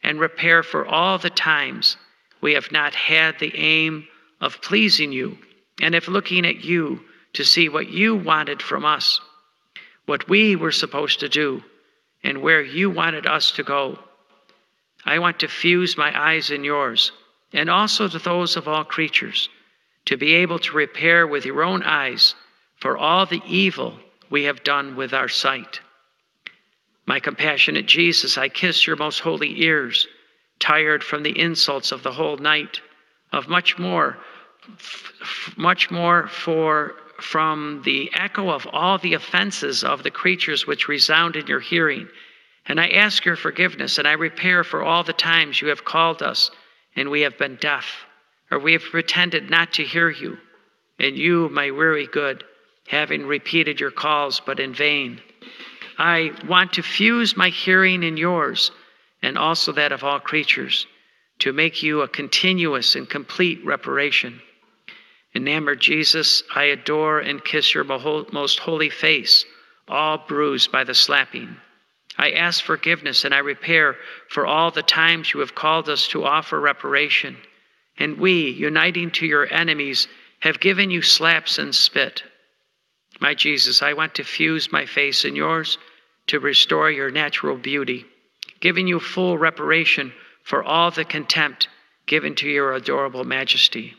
[0.00, 1.96] and repair for all the times
[2.40, 4.06] we have not had the aim
[4.40, 5.36] of pleasing you
[5.80, 7.00] and if looking at you
[7.34, 9.20] to see what you wanted from us,
[10.06, 11.62] what we were supposed to do
[12.22, 13.98] and where you wanted us to go.
[15.04, 17.12] I want to fuse my eyes in yours,
[17.52, 19.48] and also to those of all creatures,
[20.06, 22.34] to be able to repair with your own eyes
[22.80, 23.98] for all the evil
[24.30, 25.80] we have done with our sight.
[27.06, 30.08] My compassionate Jesus, I kiss your most holy ears,
[30.58, 32.80] tired from the insults of the whole night,
[33.32, 34.18] of much more,
[35.56, 41.36] much more for from the echo of all the offenses of the creatures which resound
[41.36, 42.08] in your hearing.
[42.66, 46.22] And I ask your forgiveness, and I repair for all the times you have called
[46.22, 46.50] us,
[46.94, 48.04] and we have been deaf,
[48.50, 50.36] or we have pretended not to hear you.
[50.98, 52.44] And you, my weary good,
[52.88, 55.20] having repeated your calls, but in vain.
[55.98, 58.70] I want to fuse my hearing in yours,
[59.22, 60.86] and also that of all creatures,
[61.38, 64.40] to make you a continuous and complete reparation.
[65.36, 69.44] Enamored Jesus, I adore and kiss your most holy face,
[69.86, 71.58] all bruised by the slapping.
[72.16, 73.98] I ask forgiveness and I repair
[74.30, 77.36] for all the times you have called us to offer reparation.
[77.98, 80.08] And we, uniting to your enemies,
[80.40, 82.22] have given you slaps and spit.
[83.20, 85.76] My Jesus, I want to fuse my face in yours
[86.28, 88.06] to restore your natural beauty,
[88.60, 90.14] giving you full reparation
[90.44, 91.68] for all the contempt
[92.06, 93.94] given to your adorable majesty.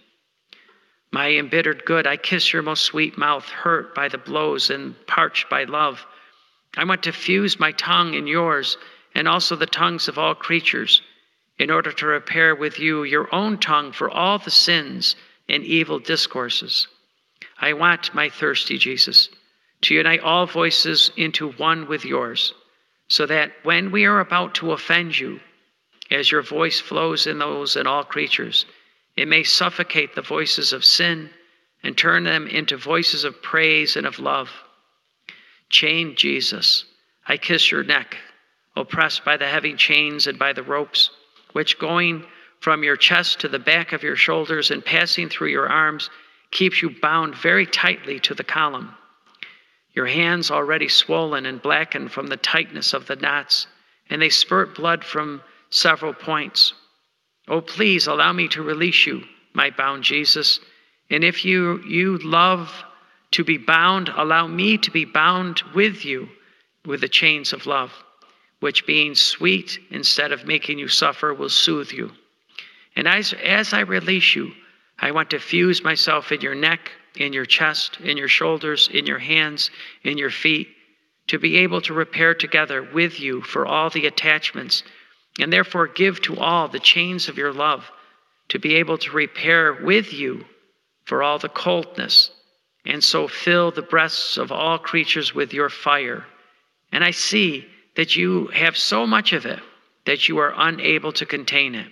[1.11, 5.49] My embittered good, I kiss your most sweet mouth, hurt by the blows and parched
[5.49, 6.05] by love.
[6.75, 8.77] I want to fuse my tongue in yours
[9.15, 11.01] and also the tongues of all creatures
[11.57, 15.15] in order to repair with you your own tongue for all the sins
[15.49, 16.87] and evil discourses.
[17.59, 19.29] I want, my thirsty Jesus,
[19.81, 22.53] to unite all voices into one with yours,
[23.07, 25.39] so that when we are about to offend you,
[26.11, 28.65] as your voice flows in those and all creatures,
[29.17, 31.29] it may suffocate the voices of sin
[31.83, 34.49] and turn them into voices of praise and of love.
[35.69, 36.85] Chain Jesus,
[37.27, 38.15] I kiss your neck,
[38.75, 41.09] oppressed by the heavy chains and by the ropes,
[41.53, 42.23] which going
[42.59, 46.09] from your chest to the back of your shoulders and passing through your arms
[46.51, 48.95] keeps you bound very tightly to the column.
[49.93, 53.65] Your hands already swollen and blackened from the tightness of the knots,
[54.11, 55.41] and they spurt blood from
[55.71, 56.73] several points.
[57.47, 59.23] Oh, please allow me to release you,
[59.53, 60.59] my bound Jesus.
[61.09, 62.71] And if you, you love
[63.31, 66.27] to be bound, allow me to be bound with you
[66.85, 67.91] with the chains of love,
[68.59, 72.11] which being sweet instead of making you suffer will soothe you.
[72.95, 74.51] And as, as I release you,
[74.99, 79.05] I want to fuse myself in your neck, in your chest, in your shoulders, in
[79.05, 79.69] your hands,
[80.03, 80.67] in your feet,
[81.27, 84.83] to be able to repair together with you for all the attachments
[85.39, 87.89] and therefore give to all the chains of your love
[88.49, 90.45] to be able to repair with you
[91.05, 92.31] for all the coldness,
[92.85, 96.25] and so fill the breasts of all creatures with your fire.
[96.91, 97.65] And I see
[97.95, 99.59] that you have so much of it
[100.05, 101.91] that you are unable to contain it,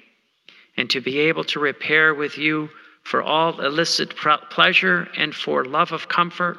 [0.78, 2.70] and to be able to repair with you
[3.04, 4.16] for all illicit
[4.50, 6.58] pleasure and for love of comfort,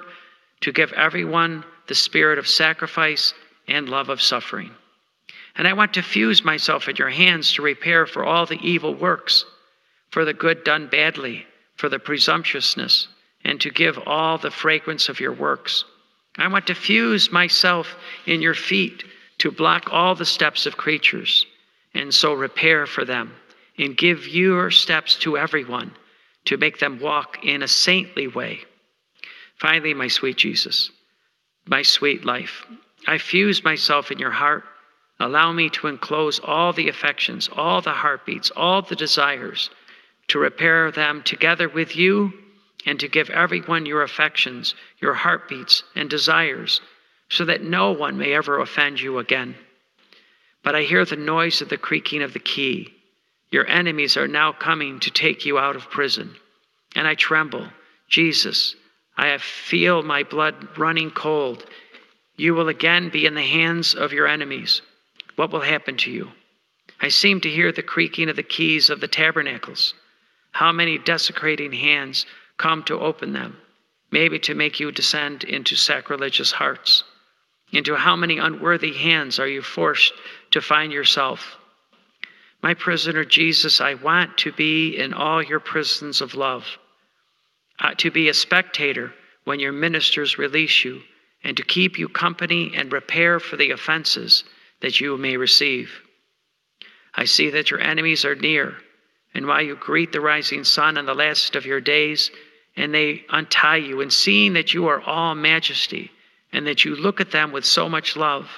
[0.61, 3.35] to give everyone the spirit of sacrifice
[3.67, 4.71] and love of suffering.
[5.59, 8.95] And I want to fuse myself in your hands to repair for all the evil
[8.95, 9.45] works,
[10.11, 11.47] for the good done badly,
[11.77, 13.09] for the presumptuousness,
[13.45, 15.85] and to give all the fragrance of your works.
[16.37, 17.97] I want to fuse myself
[18.27, 19.05] in your feet
[19.39, 21.47] to block all the steps of creatures,
[21.95, 23.33] and so repair for them,
[23.79, 25.93] and give your steps to everyone
[26.47, 28.61] to make them walk in a saintly way.
[29.59, 30.91] Finally, my sweet Jesus,
[31.67, 32.67] my sweet life,
[33.07, 34.65] I fuse myself in your heart.
[35.19, 39.71] Allow me to enclose all the affections, all the heartbeats, all the desires,
[40.29, 42.33] to repair them together with you,
[42.85, 46.81] and to give everyone your affections, your heartbeats, and desires
[47.29, 49.57] so that no one may ever offend you again.
[50.63, 52.93] But I hear the noise of the creaking of the key.
[53.51, 56.37] Your enemies are now coming to take you out of prison.
[56.95, 57.69] And I tremble.
[58.09, 58.77] Jesus,
[59.17, 61.65] I feel my blood running cold.
[62.37, 64.83] You will again be in the hands of your enemies.
[65.37, 66.33] What will happen to you?
[67.01, 69.93] I seem to hear the creaking of the keys of the tabernacles.
[70.53, 72.25] How many desecrating hands
[72.57, 73.59] come to open them,
[74.11, 77.05] maybe to make you descend into sacrilegious hearts?
[77.71, 80.15] Into how many unworthy hands are you forced
[80.53, 81.59] to find yourself?
[82.63, 86.79] My prisoner Jesus, I want to be in all your prisons of love,
[87.79, 89.13] uh, to be a spectator
[89.45, 91.03] when your ministers release you,
[91.45, 94.45] and to keep you company and repair for the offenses
[94.81, 95.91] that you may receive.
[97.15, 98.77] I see that your enemies are near,
[99.35, 102.31] and while you greet the rising sun on the last of your days,
[102.77, 106.11] and they untie you, and seeing that you are all majesty,
[106.53, 108.51] and that you look at them with so much love.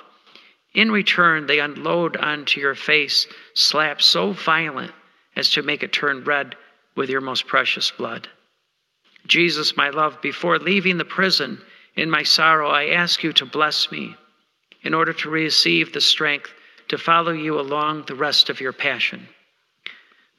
[0.74, 4.92] In return, they unload onto your face slaps so violent
[5.36, 6.56] as to make it turn red
[6.96, 8.28] with your most precious blood.
[9.26, 11.60] Jesus, my love, before leaving the prison
[11.94, 14.16] in my sorrow, I ask you to bless me
[14.83, 16.51] in order to receive the strength
[16.89, 19.29] to follow you along the rest of your passion.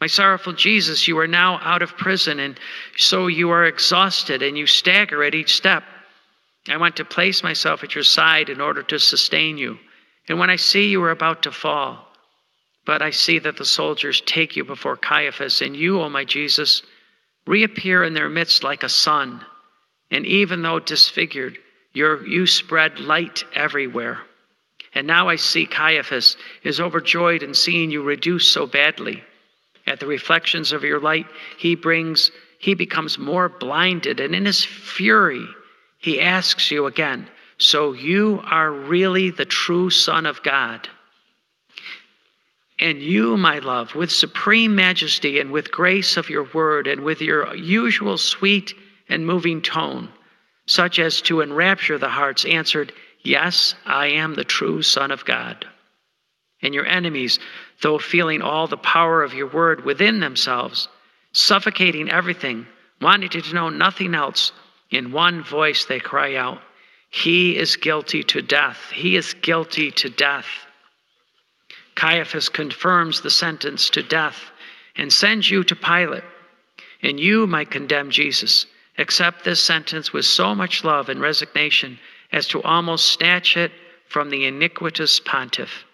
[0.02, 2.58] My sorrowful Jesus, you are now out of prison, and
[2.98, 5.84] so you are exhausted and you stagger at each step.
[6.70, 9.78] I want to place myself at your side in order to sustain you.
[10.28, 12.06] And when I see you are about to fall,
[12.86, 16.24] but I see that the soldiers take you before Caiaphas, and you, O oh my
[16.24, 16.82] Jesus,
[17.46, 19.44] reappear in their midst like a sun.
[20.12, 21.58] And even though disfigured,
[21.94, 24.20] you spread light everywhere.
[24.96, 29.24] And now I see Caiaphas is overjoyed in seeing you reduced so badly.
[29.86, 31.28] At the reflections of your light,
[31.58, 35.46] he brings, he becomes more blinded, and in his fury,
[36.00, 40.88] he asks you again, So you are really the true Son of God?
[42.80, 47.22] And you, my love, with supreme majesty and with grace of your word and with
[47.22, 48.74] your usual sweet
[49.10, 50.10] and moving tone,
[50.66, 55.68] such as to enrapture the hearts, answered, Yes, I am the true Son of God.
[56.62, 57.40] And your enemies,
[57.82, 60.88] though feeling all the power of your word within themselves,
[61.32, 62.68] suffocating everything,
[63.02, 64.52] wanting to know nothing else,
[64.90, 66.62] in one voice, they cry out,
[67.10, 68.90] He is guilty to death.
[68.92, 70.48] He is guilty to death.
[71.96, 74.52] Caiaphas confirms the sentence to death
[74.96, 76.24] and sends you to Pilate.
[77.02, 78.66] And you, might condemn Jesus,
[78.98, 82.00] accept this sentence with so much love and resignation
[82.32, 83.72] as to almost snatch it
[84.08, 85.86] from the iniquitous pontiff.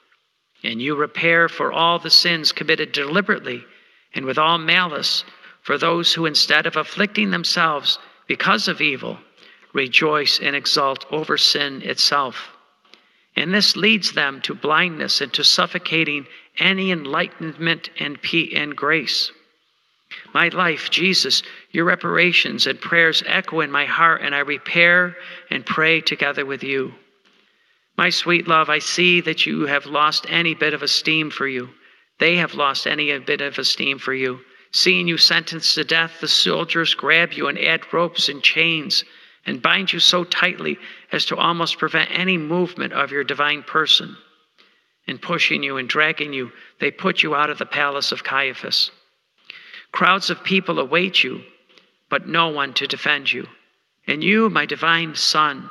[0.64, 3.64] And you repair for all the sins committed deliberately
[4.14, 5.24] and with all malice
[5.62, 9.20] for those who, instead of afflicting themselves, because of evil,
[9.74, 12.50] rejoice and exult over sin itself.
[13.36, 16.26] And this leads them to blindness and to suffocating
[16.58, 18.18] any enlightenment and,
[18.54, 19.32] and grace.
[20.36, 25.16] My life, Jesus, your reparations and prayers echo in my heart, and I repair
[25.50, 26.94] and pray together with you.
[27.98, 31.70] My sweet love, I see that you have lost any bit of esteem for you.
[32.20, 34.42] They have lost any bit of esteem for you.
[34.74, 39.06] Seeing you sentenced to death, the soldiers grab you and add ropes and chains
[39.46, 40.78] and bind you so tightly
[41.14, 44.18] as to almost prevent any movement of your divine person.
[45.08, 48.92] In pushing you and dragging you, they put you out of the palace of Caiaphas.
[49.96, 51.42] Crowds of people await you,
[52.10, 53.48] but no one to defend you.
[54.06, 55.70] And you, my divine Son,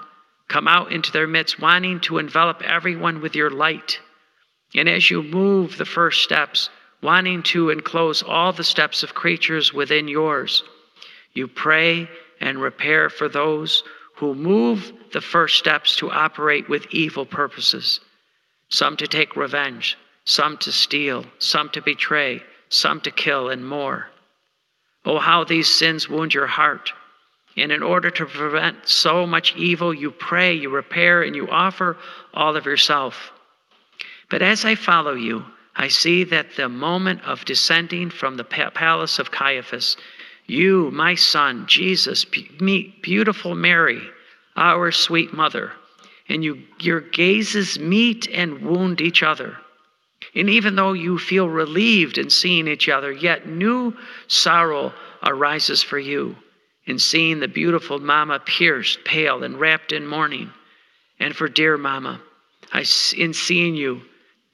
[0.49, 4.01] come out into their midst, wanting to envelop everyone with your light.
[4.75, 6.71] And as you move the first steps,
[7.03, 10.65] wanting to enclose all the steps of creatures within yours,
[11.35, 12.09] you pray
[12.41, 13.83] and repair for those
[14.17, 18.01] who move the first steps to operate with evil purposes
[18.71, 24.09] some to take revenge, some to steal, some to betray, some to kill, and more.
[25.05, 26.93] Oh, how these sins wound your heart.
[27.57, 31.97] And in order to prevent so much evil, you pray, you repair, and you offer
[32.33, 33.33] all of yourself.
[34.31, 35.45] But as I follow you,
[35.77, 39.97] I see that the moment of descending from the palace of Caiaphas,
[40.47, 42.27] you, my son, Jesus,
[42.61, 44.01] meet beautiful Mary,
[44.57, 45.73] our sweet mother,
[46.29, 49.57] and you, your gazes meet and wound each other.
[50.35, 53.97] And even though you feel relieved in seeing each other, yet new
[54.27, 56.37] sorrow arises for you
[56.87, 60.51] in seeing the beautiful Mama pierced, pale, and wrapped in mourning.
[61.19, 62.21] And for dear Mama,
[62.73, 62.85] I,
[63.17, 64.03] in seeing you,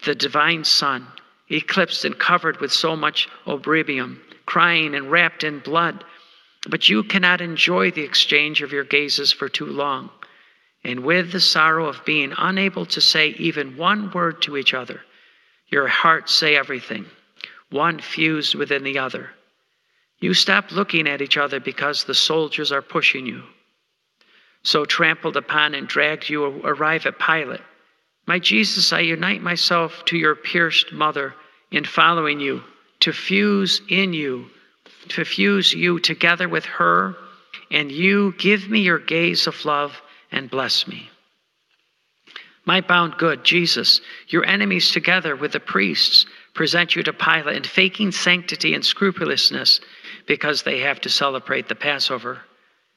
[0.05, 1.07] the divine Son,
[1.51, 6.05] eclipsed and covered with so much opprobrium, crying and wrapped in blood.
[6.68, 10.11] But you cannot enjoy the exchange of your gazes for too long.
[10.85, 15.01] And with the sorrow of being unable to say even one word to each other,
[15.71, 17.07] your hearts say everything,
[17.71, 19.31] one fused within the other.
[20.18, 23.43] You stop looking at each other because the soldiers are pushing you.
[24.62, 27.62] So trampled upon and dragged, you arrive at Pilate.
[28.27, 31.35] My Jesus, I unite myself to your pierced mother
[31.71, 32.62] in following you,
[33.01, 34.51] to fuse in you,
[35.09, 37.16] to fuse you together with her,
[37.71, 40.01] and you give me your gaze of love
[40.31, 41.09] and bless me.
[42.66, 47.62] My bound good, Jesus, your enemies together with the priests present you to Pilate in
[47.64, 49.80] faking sanctity and scrupulousness
[50.26, 52.40] because they have to celebrate the Passover.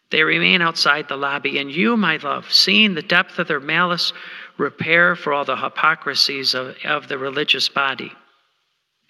[0.10, 4.14] They remain outside the lobby, and you, my love, seeing the depth of their malice,
[4.58, 8.12] repair for all the hypocrisies of, of the religious body.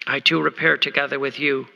[0.06, 1.66] I too repair together with you.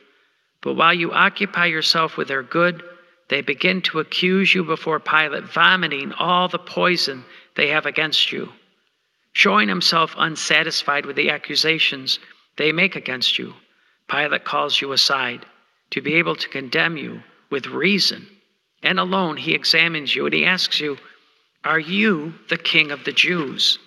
[0.61, 2.83] But while you occupy yourself with their good,
[3.29, 7.23] they begin to accuse you before Pilate, vomiting all the poison
[7.55, 8.51] they have against you.
[9.33, 12.19] Showing himself unsatisfied with the accusations
[12.57, 13.53] they make against you,
[14.09, 15.45] Pilate calls you aside
[15.91, 18.27] to be able to condemn you with reason.
[18.81, 20.97] And alone he examines you and he asks you,
[21.63, 23.79] Are you the king of the Jews?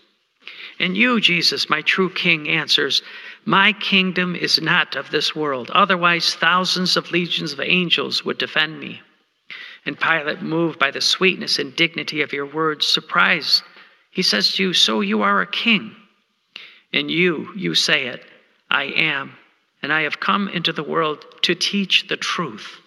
[0.79, 3.03] And you, Jesus, my true king, answers,
[3.45, 5.71] My kingdom is not of this world.
[5.71, 9.01] Otherwise, thousands of legions of angels would defend me.
[9.87, 13.63] And Pilate, moved by the sweetness and dignity of your words, surprised,
[14.13, 15.97] he says to you, So you are a king.
[16.93, 18.23] And you, you say it,
[18.71, 19.33] I am
[19.83, 22.79] and I have come into the world to teach the truth.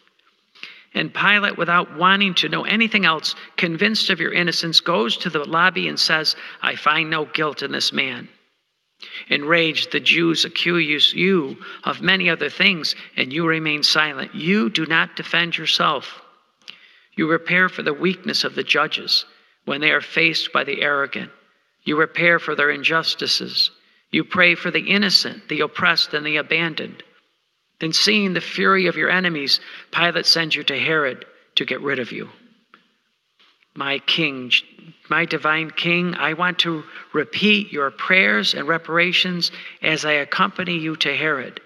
[0.93, 5.43] And Pilate, without wanting to know anything else, convinced of your innocence, goes to the
[5.43, 8.29] lobby and says, I find no guilt in this man.
[9.27, 14.33] Enraged, the Jews accuse you of many other things, and you remain silent.
[14.33, 16.21] You do not defend yourself.
[17.17, 19.25] You repair for the weakness of the judges
[19.65, 21.31] when they are faced by the arrogant.
[21.83, 23.71] You repair for their injustices.
[24.11, 27.03] You pray for the innocent, the oppressed, and the abandoned.
[27.79, 29.59] Then, seeing the fury of your enemies,
[29.91, 32.29] Pilate sends you to Herod to get rid of you.
[33.75, 34.51] My king,
[35.09, 39.51] my divine king, I want to repeat your prayers and reparations
[39.81, 41.59] as I accompany you to Herod.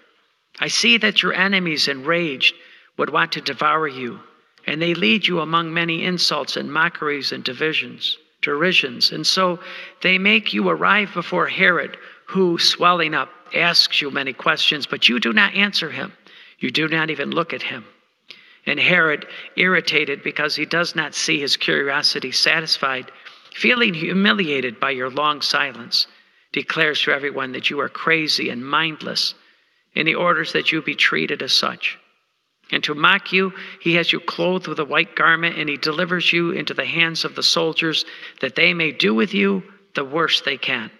[0.59, 2.55] I see that your enemies, enraged,
[2.97, 4.19] would want to devour you,
[4.67, 9.11] and they lead you among many insults and mockeries and divisions, derisions.
[9.11, 9.59] And so
[10.01, 11.97] they make you arrive before Herod
[12.29, 16.13] who, swelling up, asks you many questions, but you do not answer him.
[16.59, 17.83] You do not even look at him.
[18.67, 23.11] And Herod, irritated because he does not see his curiosity satisfied,
[23.51, 26.05] feeling humiliated by your long silence,
[26.51, 29.33] declares to everyone that you are crazy and mindless,
[29.95, 31.97] and he orders that you be treated as such.
[32.71, 36.31] And to mock you, he has you clothed with a white garment, and he delivers
[36.31, 38.05] you into the hands of the soldiers
[38.41, 39.63] that they may do with you
[39.95, 40.91] the worst they can.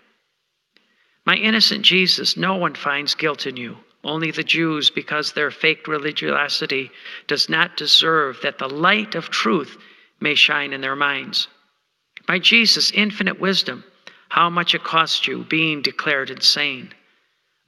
[1.26, 5.88] My innocent Jesus, no one finds guilt in you, only the Jews, because their faked
[5.88, 6.90] religiosity
[7.28, 9.78] does not deserve that the light of truth
[10.20, 11.48] may shine in their minds.
[12.28, 13.84] My Jesus, infinite wisdom,
[14.30, 16.94] how much it cost you being declared insane.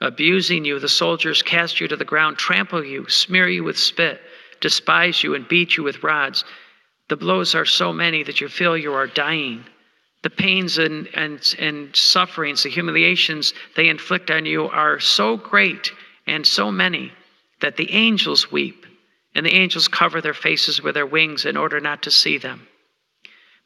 [0.02, 4.20] Abusing you, the soldiers cast you to the ground, trample you, smear you with spit,
[4.60, 6.44] despise you, and beat you with rods.
[7.08, 9.66] The blows are so many that you feel you are dying
[10.24, 15.92] the pains and, and, and sufferings, the humiliations they inflict on you are so great
[16.28, 17.12] and so many
[17.60, 18.86] that the angels weep,
[19.34, 22.68] and the angels cover their faces with their wings in order not to see them.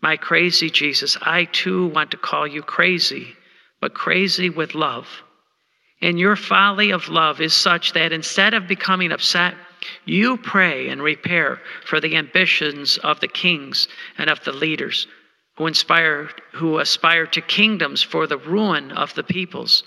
[0.02, 3.36] My crazy Jesus, I too want to call you crazy,
[3.82, 5.08] but crazy with love.
[6.06, 9.56] And your folly of love is such that instead of becoming upset,
[10.06, 13.88] you pray and repair for the ambitions of the kings
[14.20, 15.08] and of the leaders
[15.56, 19.84] who inspire who aspire to kingdoms for the ruin of the peoples,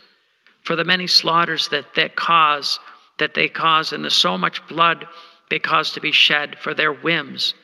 [0.65, 2.81] for the many slaughters that, that cause
[3.21, 5.07] that they cause and the so much blood
[5.51, 7.55] they cause to be shed for their whims,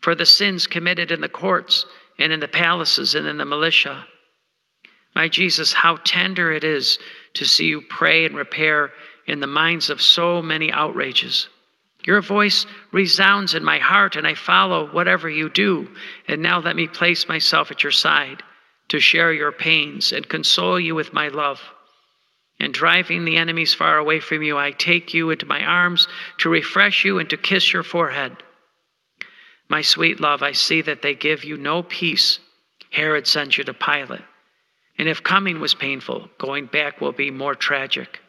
[0.00, 1.84] for the sins committed in the courts
[2.18, 4.06] and in the palaces and in the militia.
[5.14, 6.98] My Jesus, how tender it is
[7.34, 8.90] to see you pray and repair
[9.26, 11.48] in the minds of so many outrages.
[12.04, 15.88] Your voice resounds in my heart, and I follow whatever you do.
[16.26, 18.42] And now let me place myself at your side
[18.88, 21.60] to share your pains and console you with my love.
[22.60, 26.08] And driving the enemies far away from you, I take you into my arms
[26.38, 28.36] to refresh you and to kiss your forehead.
[29.68, 32.40] My sweet love, I see that they give you no peace.
[32.90, 34.22] Herod sends you to Pilate.
[34.98, 38.20] And if coming was painful, going back will be more tragic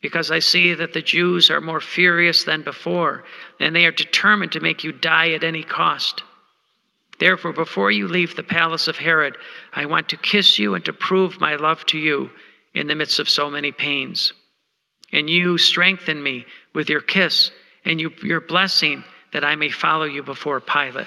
[0.00, 3.24] because I see that the Jews are more furious than before,
[3.58, 6.22] and they are determined to make you die at any cost.
[7.18, 9.36] Therefore, before you leave the palace of Herod,
[9.72, 12.30] I want to kiss you and to prove my love to you
[12.74, 14.32] in the midst of so many pains.
[15.10, 17.50] And you strengthen me with your kiss
[17.84, 19.02] and you, your blessing
[19.32, 21.06] that I may follow you before Pilate.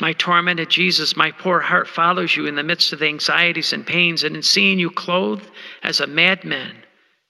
[0.00, 3.86] My tormented Jesus, my poor heart follows you in the midst of the anxieties and
[3.86, 5.48] pains, and in seeing you clothed
[5.82, 6.76] as a madman,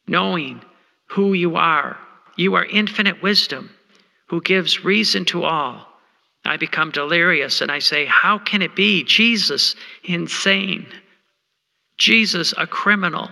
[0.07, 0.63] knowing
[1.07, 1.97] who you are.
[2.37, 3.71] You are infinite wisdom,
[4.27, 5.87] who gives reason to all.
[6.45, 9.03] I become delirious and I say, How can it be?
[9.05, 10.87] Jesus, insane.
[11.97, 13.31] Jesus, a criminal.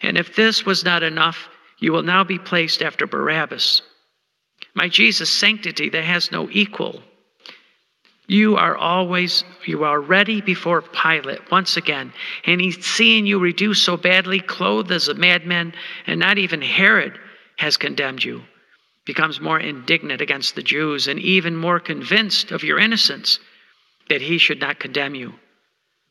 [0.00, 3.82] And if this was not enough, you will now be placed after Barabbas.
[4.74, 7.02] My Jesus, sanctity that has no equal.
[8.26, 12.12] You are always, you are ready before Pilate once again,
[12.46, 15.74] and he's seeing you reduced so badly, clothed as a madman,
[16.06, 17.18] and not even Herod
[17.58, 18.42] has condemned you,
[19.04, 23.38] becomes more indignant against the Jews and even more convinced of your innocence
[24.08, 25.34] that he should not condemn you.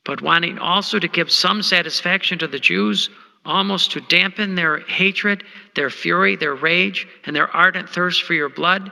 [0.05, 3.09] But wanting also to give some satisfaction to the Jews,
[3.43, 5.43] almost to dampen their hatred,
[5.76, 8.91] their fury, their rage, and their ardent thirst for your blood,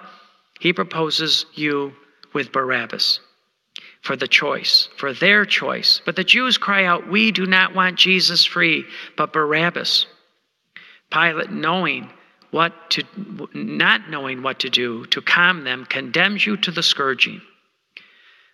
[0.59, 1.93] he proposes you
[2.33, 3.19] with Barabbas
[4.01, 6.01] for the choice, for their choice.
[6.05, 10.07] But the Jews cry out, We do not want Jesus free, but Barabbas.
[11.11, 12.09] Pilate, knowing
[12.51, 13.03] what to,
[13.53, 17.41] not knowing what to do to calm them, condemns you to the scourging.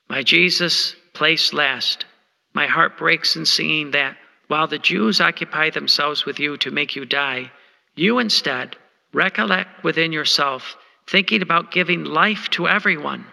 [0.09, 2.05] My Jesus, placed last,
[2.53, 4.17] my heart breaks in seeing that
[4.47, 7.51] while the Jews occupy themselves with you to make you die,
[7.95, 8.75] you instead
[9.13, 13.25] recollect within yourself, thinking about giving life to everyone.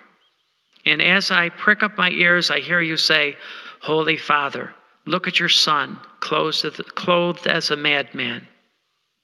[0.87, 3.37] And as I prick up my ears, I hear you say,
[3.80, 4.74] Holy Father,
[5.07, 8.47] look at your Son, clothed as a madman.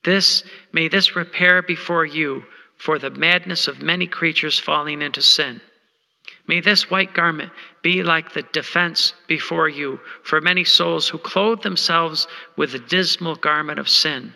[0.05, 2.45] This, may this repair before you
[2.77, 5.61] for the madness of many creatures falling into sin.
[6.47, 7.53] May this white garment
[7.83, 13.37] be like the defense before you for many souls who clothe themselves with the dismal
[13.37, 14.33] garment of sin.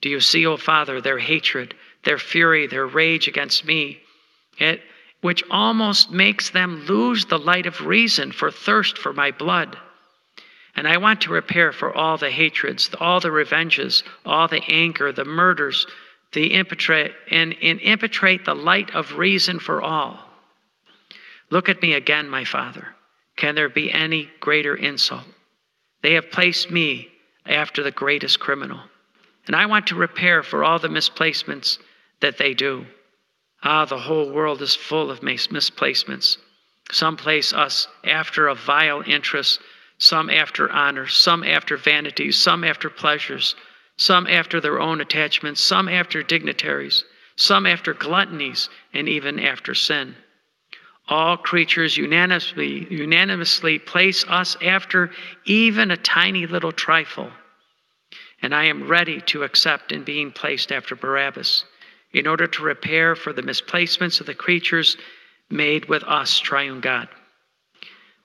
[0.00, 1.74] Do you see, O Father, their hatred,
[2.04, 4.00] their fury, their rage against me?
[4.58, 4.82] It,
[5.20, 9.76] which almost makes them lose the light of reason for thirst for my blood.
[10.76, 15.10] And I want to repair for all the hatreds, all the revenges, all the anger,
[15.10, 15.86] the murders,
[16.32, 20.20] the impetrate, and, and impetrate the light of reason for all.
[21.50, 22.94] Look at me again, my Father.
[23.36, 25.24] Can there be any greater insult?
[26.02, 27.08] They have placed me
[27.46, 28.80] after the greatest criminal.
[29.46, 31.78] And I want to repair for all the misplacements
[32.20, 32.86] that they do.
[33.62, 36.38] Ah, the whole world is full of misplacements.
[36.92, 39.60] Some place us after a vile interest,
[39.98, 43.56] some after honor, some after vanities, some after pleasures,
[43.96, 47.04] some after their own attachments, some after dignitaries,
[47.34, 50.14] some after gluttonies, and even after sin.
[51.08, 55.10] All creatures unanimously, unanimously place us after
[55.46, 57.32] even a tiny little trifle.
[58.40, 61.64] And I am ready to accept in being placed after Barabbas
[62.12, 64.96] in order to repair for the misplacements of the creatures
[65.50, 67.08] made with us, triune God.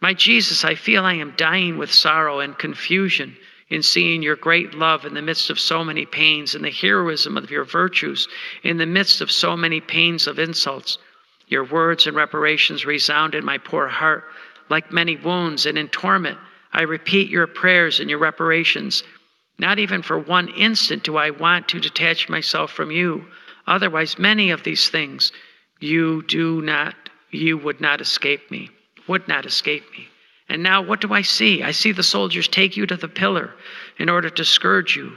[0.01, 3.37] My Jesus, I feel I am dying with sorrow and confusion
[3.69, 7.37] in seeing your great love in the midst of so many pains and the heroism
[7.37, 8.27] of your virtues
[8.63, 10.97] in the midst of so many pains of insults.
[11.47, 14.25] Your words and reparations resound in my poor heart
[14.69, 16.37] like many wounds, and in torment
[16.71, 19.03] I repeat your prayers and your reparations.
[19.59, 23.25] Not even for one instant do I want to detach myself from you.
[23.67, 25.31] Otherwise, many of these things
[25.79, 26.95] you do not,
[27.31, 28.69] you would not escape me,
[29.07, 30.07] would not escape me.
[30.49, 31.63] And now what do I see?
[31.63, 33.53] I see the soldiers take you to the pillar
[33.97, 35.13] in order to scourge you.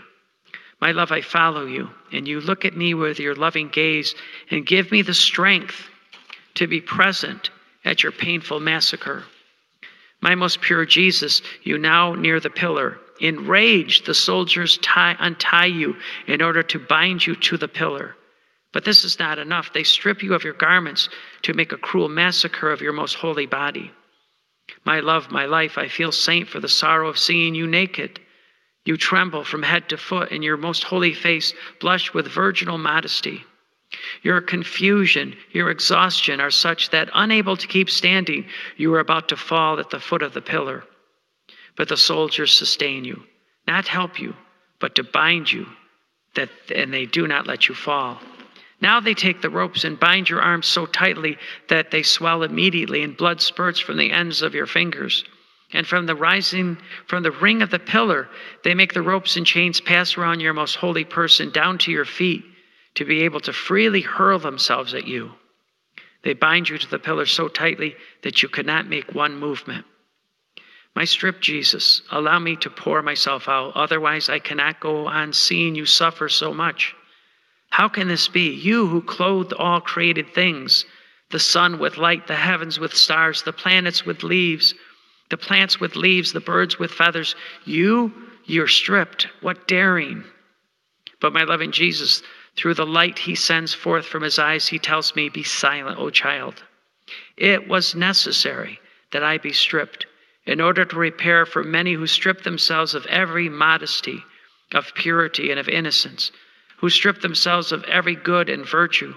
[0.81, 4.15] My love, I follow you, and you look at me with your loving gaze
[4.51, 5.89] and give me the strength
[6.55, 7.51] to be present
[7.85, 9.25] at your painful massacre.
[10.21, 12.99] My most pure Jesus, you now near the pillar.
[13.21, 18.15] Enraged, the soldiers tie, untie you in order to bind you to the pillar.
[18.77, 19.73] But this is not enough.
[19.73, 21.09] They strip you of your garments
[21.45, 23.91] to make a cruel massacre of your most holy body.
[24.85, 28.21] My love, my life, I feel saint for the sorrow of seeing you naked.
[28.85, 33.47] You tremble from head to foot, and your most holy face blush with virginal modesty.
[34.21, 38.45] Your confusion, your exhaustion are such that, unable to keep standing,
[38.77, 40.85] you are about to fall at the foot of the pillar.
[41.77, 43.23] But the soldiers sustain you,
[43.67, 44.37] not help you,
[44.81, 45.67] but to bind you,
[46.35, 48.21] that, and they do not let you fall.
[48.81, 53.03] Now they take the ropes and bind your arms so tightly that they swell immediately,
[53.03, 55.25] and blood spurts from the ends of your fingers.
[55.73, 58.29] And from the rising, from the ring of the pillar,
[58.63, 62.05] they make the ropes and chains pass around your most holy person down to your
[62.05, 62.45] feet
[62.95, 65.33] to be able to freely hurl themselves at you.
[66.23, 69.85] They bind you to the pillar so tightly that you cannot make one movement.
[70.95, 75.75] My stripped Jesus, allow me to pour myself out, otherwise, I cannot go on seeing
[75.75, 76.95] you suffer so much.
[77.71, 78.51] How can this be?
[78.51, 80.85] You who clothed all created things,
[81.31, 84.75] the sun with light, the heavens with stars, the planets with leaves
[85.29, 87.35] the plants with leaves, the birds with feathers.
[87.65, 88.13] You,
[88.45, 89.29] you're stripped.
[89.41, 90.25] What daring!
[91.21, 92.23] But my loving Jesus,
[92.55, 96.11] through the light he sends forth from his eyes, he tells me, Be silent, O
[96.11, 96.63] child.
[97.37, 98.79] It was necessary
[99.13, 100.07] that I be stripped
[100.45, 104.23] in order to repair for many who strip themselves of every modesty,
[104.73, 106.31] of purity, and of innocence,
[106.79, 109.15] who strip themselves of every good and virtue,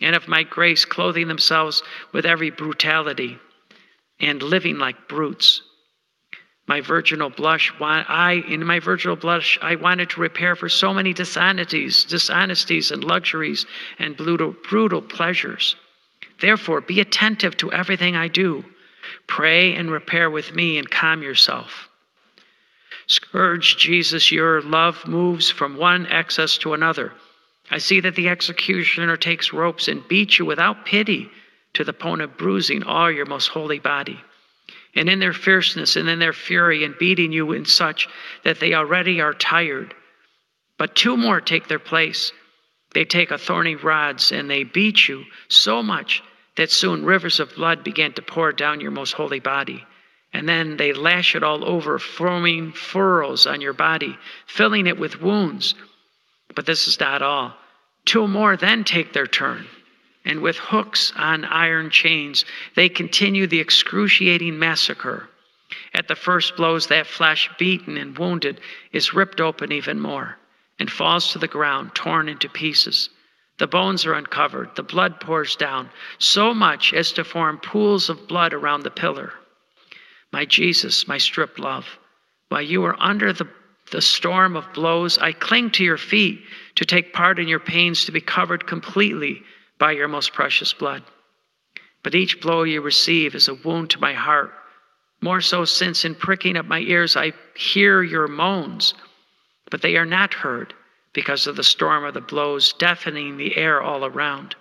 [0.00, 1.82] and of my grace, clothing themselves
[2.12, 3.38] with every brutality
[4.20, 5.62] and living like brutes.
[6.68, 11.12] My virginal blush, I, in my virginal blush, I wanted to repair for so many
[11.12, 13.66] dishonesties, dishonesties and luxuries
[14.00, 15.76] and brutal, brutal pleasures.
[16.40, 18.64] Therefore, be attentive to everything I do.
[19.28, 21.85] Pray and repair with me and calm yourself.
[23.08, 27.12] Scourge Jesus, your love moves from one excess to another.
[27.70, 31.30] I see that the executioner takes ropes and beats you without pity
[31.74, 34.18] to the point of bruising all your most holy body.
[34.94, 38.08] And in their fierceness and in their fury and beating you in such
[38.44, 39.94] that they already are tired.
[40.78, 42.32] But two more take their place.
[42.94, 46.22] They take a thorny rods and they beat you so much
[46.56, 49.84] that soon rivers of blood began to pour down your most holy body.
[50.36, 55.20] And then they lash it all over, forming furrows on your body, filling it with
[55.20, 55.74] wounds.
[56.54, 57.54] But this is not all.
[58.04, 59.66] Two more then take their turn
[60.26, 65.28] and with hooks on iron chains, they continue the excruciating massacre.
[65.94, 68.60] At the first blows, that flesh, beaten and wounded,
[68.92, 70.36] is ripped open even more
[70.80, 73.08] and falls to the ground, torn into pieces.
[73.58, 78.28] The bones are uncovered, the blood pours down, so much as to form pools of
[78.28, 79.32] blood around the pillar.
[80.36, 81.98] My Jesus, my stripped love,
[82.50, 83.48] while you are under the,
[83.90, 86.42] the storm of blows, I cling to your feet
[86.74, 89.42] to take part in your pains, to be covered completely
[89.78, 91.02] by your most precious blood.
[92.02, 94.52] But each blow you receive is a wound to my heart,
[95.22, 98.92] more so since in pricking up my ears I hear your moans,
[99.70, 100.74] but they are not heard
[101.14, 104.54] because of the storm of the blows deafening the air all around.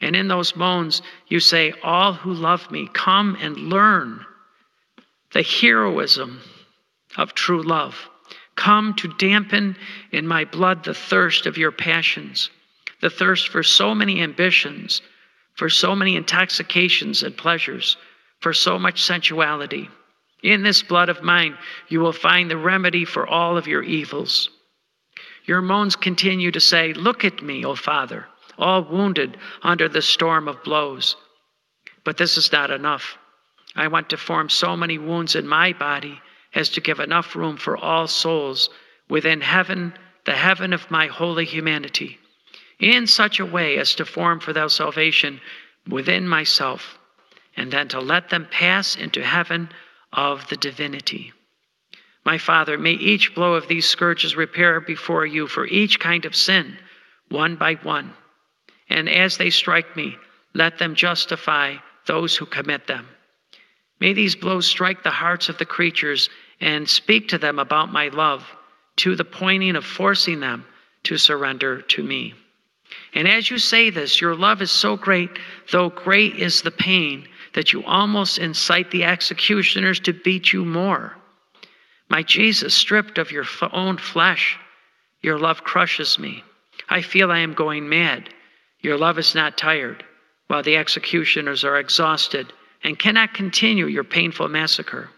[0.00, 4.26] And in those moans, you say, All who love me, come and learn
[5.36, 6.40] the heroism
[7.18, 8.08] of true love.
[8.54, 9.76] Come to dampen
[10.10, 12.48] in my blood the thirst of your passions
[13.02, 15.02] the thirst for so many ambitions,
[15.52, 17.98] for so many intoxications and pleasures,
[18.40, 19.90] for so much sensuality.
[20.42, 21.58] In this blood of mine,
[21.88, 24.48] you will find the remedy for all of your evils.
[25.44, 28.24] Your moans continue to say, Look at me, O Father,
[28.56, 31.14] all wounded under the storm of blows.
[32.04, 33.18] But this is not enough.
[33.76, 36.20] I want to form so many wounds in my body
[36.54, 38.70] as to give enough room for all souls
[39.08, 39.92] within heaven,
[40.24, 42.18] the heaven of my holy humanity
[42.78, 45.40] in such a way as to form for thou salvation
[45.88, 46.98] within myself,
[47.56, 49.68] and then to let them pass into heaven
[50.12, 51.32] of the divinity.
[52.24, 56.34] My Father, may each blow of these scourges repair before you for each kind of
[56.34, 56.76] sin,
[57.28, 58.12] one by one.
[58.88, 60.16] And as they strike me,
[60.52, 63.06] let them justify those who commit them.
[64.00, 66.28] May these blows strike the hearts of the creatures
[66.60, 68.44] and speak to them about my love,
[68.96, 70.66] to the pointing of forcing them
[71.04, 72.34] to surrender to me.
[73.14, 75.30] And as you say this, your love is so great,
[75.72, 81.16] though great is the pain, that you almost incite the executioners to beat you more.
[82.08, 84.58] My Jesus, stripped of your f- own flesh,
[85.22, 86.44] your love crushes me.
[86.88, 88.28] I feel I am going mad.
[88.80, 90.04] Your love is not tired,
[90.46, 92.52] while the executioners are exhausted
[92.82, 95.08] and cannot continue your painful massacre.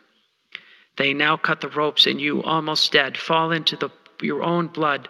[0.97, 3.91] They now cut the ropes, and you, almost dead, fall into the,
[4.21, 5.09] your own blood.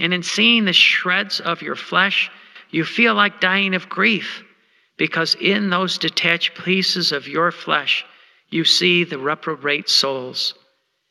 [0.00, 2.30] And in seeing the shreds of your flesh,
[2.70, 4.42] you feel like dying of grief,
[4.96, 8.04] because in those detached pieces of your flesh,
[8.50, 10.54] you see the reprobate souls,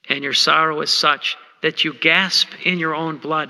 [0.09, 3.49] and your sorrow is such that you gasp in your own blood.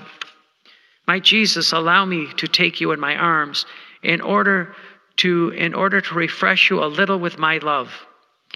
[1.06, 3.64] My Jesus, allow me to take you in my arms
[4.02, 4.74] in order
[5.18, 7.92] to in order to refresh you a little with my love.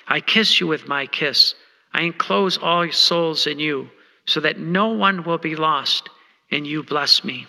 [0.08, 1.54] I kiss you with my kiss.
[1.92, 3.90] I enclose all souls in you
[4.26, 6.08] so that no one will be lost
[6.50, 7.46] and you bless me.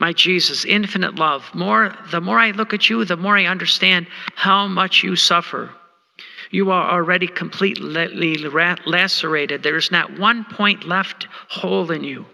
[0.00, 4.06] My Jesus, infinite love, more the more I look at you, the more I understand
[4.34, 5.70] how much you suffer.
[6.50, 8.36] You are already completely
[8.86, 9.62] lacerated.
[9.62, 12.26] There is not one point left whole in you.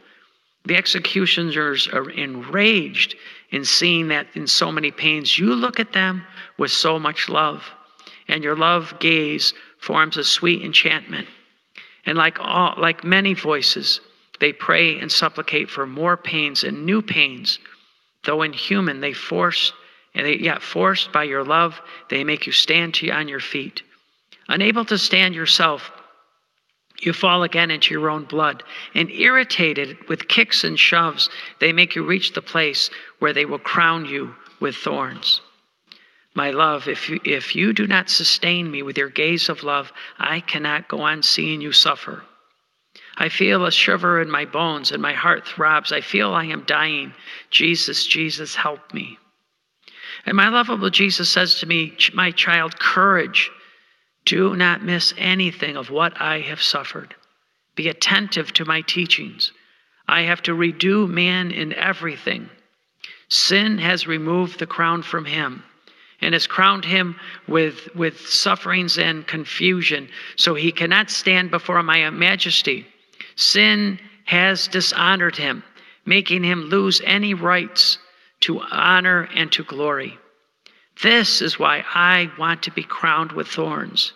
[0.66, 3.16] The executioners are enraged
[3.54, 5.38] in seeing that in so many pains.
[5.38, 6.24] You look at them
[6.58, 7.62] with so much love,
[8.26, 11.28] and your love gaze forms a sweet enchantment.
[12.04, 14.00] And like all, like many voices,
[14.40, 17.60] they pray and supplicate for more pains and new pains.
[18.24, 19.72] Though inhuman, they force,
[20.16, 21.80] and they, yet forced by your love,
[22.10, 23.82] they make you stand to, on your feet.
[24.48, 25.92] Unable to stand yourself,
[27.04, 28.62] you fall again into your own blood,
[28.94, 31.28] and irritated with kicks and shoves,
[31.60, 35.40] they make you reach the place where they will crown you with thorns.
[36.34, 39.92] My love, if you, if you do not sustain me with your gaze of love,
[40.18, 42.24] I cannot go on seeing you suffer.
[43.16, 45.92] I feel a shiver in my bones and my heart throbs.
[45.92, 47.14] I feel I am dying.
[47.50, 49.18] Jesus, Jesus, help me.
[50.26, 53.50] And my lovable Jesus says to me, My child, courage.
[54.26, 57.14] Do not miss anything of what I have suffered.
[57.74, 59.52] Be attentive to my teachings.
[60.08, 62.48] I have to redo man in everything.
[63.28, 65.62] Sin has removed the crown from him
[66.20, 67.16] and has crowned him
[67.48, 72.86] with, with sufferings and confusion, so he cannot stand before my majesty.
[73.36, 75.62] Sin has dishonored him,
[76.06, 77.98] making him lose any rights
[78.40, 80.18] to honor and to glory.
[81.02, 84.12] This is why I want to be crowned with thorns,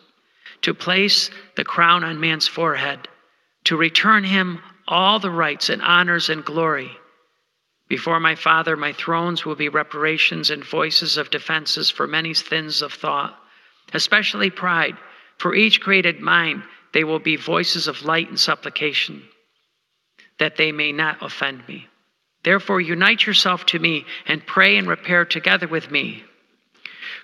[0.63, 3.09] to place the crown on man's forehead,
[3.65, 6.91] to return him all the rights and honors and glory.
[7.89, 12.83] Before my Father, my thrones will be reparations and voices of defenses for many sins
[12.83, 13.39] of thought,
[13.93, 14.97] especially pride.
[15.39, 19.23] For each created mind, they will be voices of light and supplication,
[20.39, 21.87] that they may not offend me.
[22.43, 26.25] Therefore, unite yourself to me and pray and repair together with me.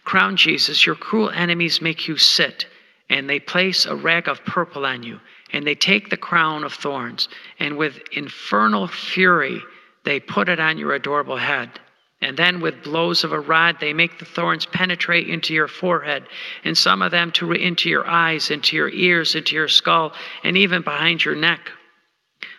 [0.04, 2.66] Crown Jesus, your cruel enemies make you sit,
[3.08, 5.20] and they place a rag of purple on you,
[5.52, 7.28] and they take the crown of thorns,
[7.58, 9.60] and with infernal fury
[10.04, 11.70] they put it on your adorable head.
[12.20, 16.26] And then with blows of a rod, they make the thorns penetrate into your forehead,
[16.64, 20.56] and some of them to, into your eyes, into your ears, into your skull, and
[20.56, 21.70] even behind your neck.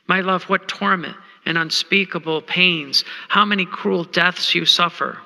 [0.07, 1.15] My love, what torment
[1.45, 5.19] and unspeakable pains, how many cruel deaths you suffer.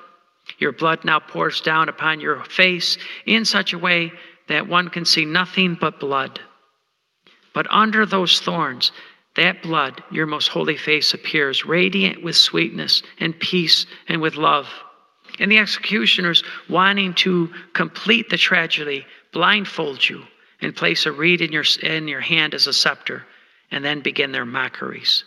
[0.60, 4.12] Your blood now pours down upon your face in such a way
[4.46, 6.38] that one can see nothing but blood.
[7.54, 8.92] But under those thorns,
[9.36, 14.68] that blood, your most holy face appears, radiant with sweetness and peace and with love.
[15.38, 20.24] And the executioners, wanting to complete the tragedy, blindfold you
[20.60, 23.24] and place a reed in your, in your hand as a scepter,
[23.70, 25.24] and then begin their mockeries.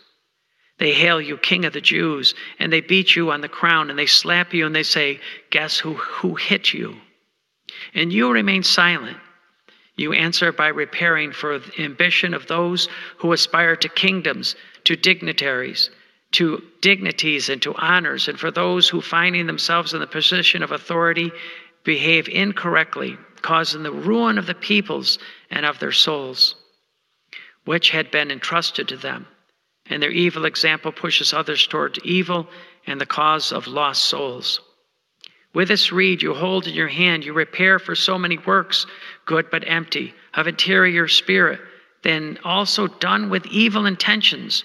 [0.78, 3.98] They hail you King of the Jews, and they beat you on the crown, and
[3.98, 5.20] they slap you, and they say,
[5.50, 7.00] Guess who, who hit you?
[7.94, 9.18] And you remain silent.
[9.96, 15.90] You answer by repairing for the ambition of those who aspire to kingdoms, to dignitaries,
[16.32, 20.72] to dignities, and to honors, and for those who, finding themselves in the position of
[20.72, 21.30] authority,
[21.84, 25.20] behave incorrectly, causing the ruin of the peoples
[25.50, 26.56] and of their souls,
[27.64, 29.28] which had been entrusted to them
[29.90, 32.48] and their evil example pushes others toward evil
[32.86, 34.60] and the cause of lost souls.
[35.52, 38.86] With this reed you hold in your hand, you repair for so many works,
[39.24, 41.60] good but empty, of interior spirit,
[42.02, 44.64] then also done with evil intentions.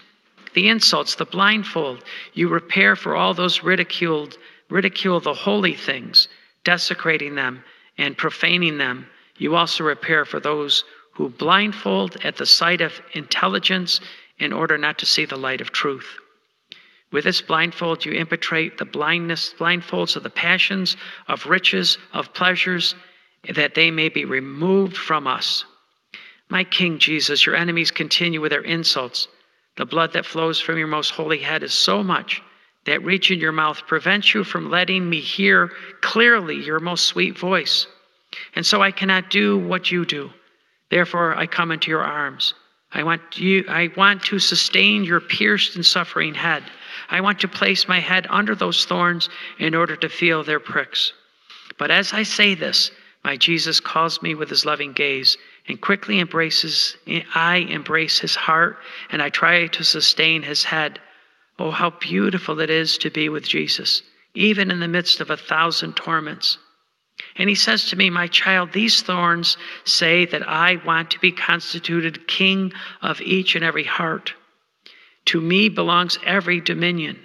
[0.54, 2.04] The insults, the blindfold,
[2.34, 4.38] you repair for all those ridiculed,
[4.70, 6.28] ridicule the holy things,
[6.64, 7.64] desecrating them
[7.98, 9.08] and profaning them.
[9.38, 14.02] You also repair for those who blindfold at the sight of intelligence
[14.40, 16.18] in order not to see the light of truth.
[17.12, 20.96] With this blindfold, you impetrate the blindness, blindfolds of the passions,
[21.28, 22.96] of riches, of pleasures,
[23.56, 25.66] that they may be removed from us.
[26.50, 29.28] My King Jesus, your enemies continue with their insults.
[29.78, 32.42] The blood that flows from your most holy head is so much
[32.86, 35.72] that reaching your mouth prevents you from letting me hear
[36.02, 37.88] clearly your most sweet voice.
[38.56, 40.32] And so I cannot do what you do.
[40.90, 42.54] Therefore, I come into your arms.
[42.92, 46.64] I want you I want to sustain your pierced and suffering head.
[47.10, 49.30] I want to place my head under those thorns
[49.60, 51.14] in order to feel their pricks.
[51.78, 52.92] But as I say this,
[53.24, 55.38] my Jesus calls me with his loving gaze
[55.68, 56.98] and quickly embraces
[57.36, 58.80] I embrace his heart
[59.12, 61.00] and I try to sustain his head.
[61.60, 64.02] Oh, how beautiful it is to be with Jesus,
[64.34, 66.58] even in the midst of a thousand torments.
[67.36, 71.32] And he says to me, My child, these thorns say that I want to be
[71.32, 74.34] constituted king of each and every heart.
[75.26, 77.20] To me belongs every dominion.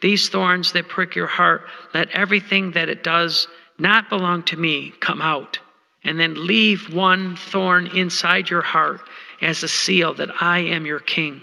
[0.00, 1.62] These thorns that prick your heart,
[1.94, 3.46] let everything that it does
[3.78, 5.58] not belong to me come out.
[6.04, 9.00] And then leave one thorn inside your heart
[9.40, 11.42] as a seal that I am your king,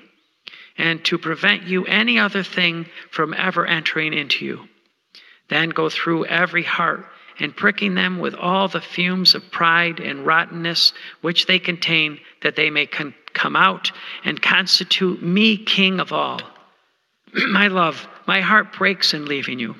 [0.78, 4.68] and to prevent you any other thing from ever entering into you.
[5.50, 7.06] Then go through every heart
[7.40, 12.56] and pricking them with all the fumes of pride and rottenness which they contain, that
[12.56, 13.92] they may con- come out
[14.26, 16.42] and constitute me king of all.
[17.50, 19.76] my love, my heart breaks in leaving you.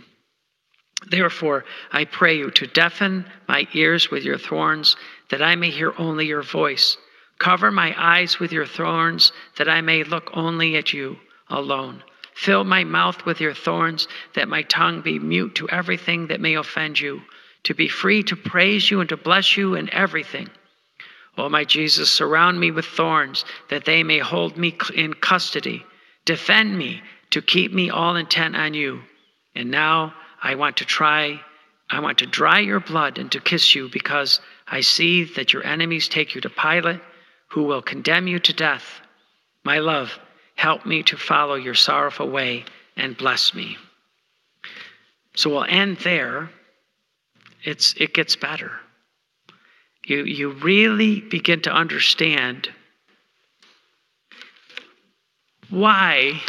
[1.10, 4.96] Therefore, I pray you to deafen my ears with your thorns,
[5.30, 6.98] that I may hear only your voice.
[7.40, 11.18] Cover my eyes with your thorns, that I may look only at you
[11.50, 12.04] alone.
[12.36, 16.56] Fill my mouth with your thorns, that my tongue be mute to everything that may
[16.56, 17.22] offend you
[17.64, 20.50] to be free to praise you and to bless you in everything.
[21.38, 25.86] O oh, my Jesus, surround me with thorns that they may hold me in custody.
[26.26, 29.02] Defend me to keep me all intent on you.
[29.56, 31.40] And now I want to try,
[31.90, 35.64] I want to dry your blood and to kiss you because I see that your
[35.66, 37.02] enemies take you to Pilate,
[37.50, 39.00] who will condemn you to death.
[39.64, 40.20] My love,
[40.56, 42.66] help me to follow your sorrowful way
[42.98, 43.78] and bless me.
[45.36, 46.50] So we'll end there
[47.64, 48.72] it's, it gets better.
[50.06, 52.70] You, you really begin to understand
[55.70, 56.42] why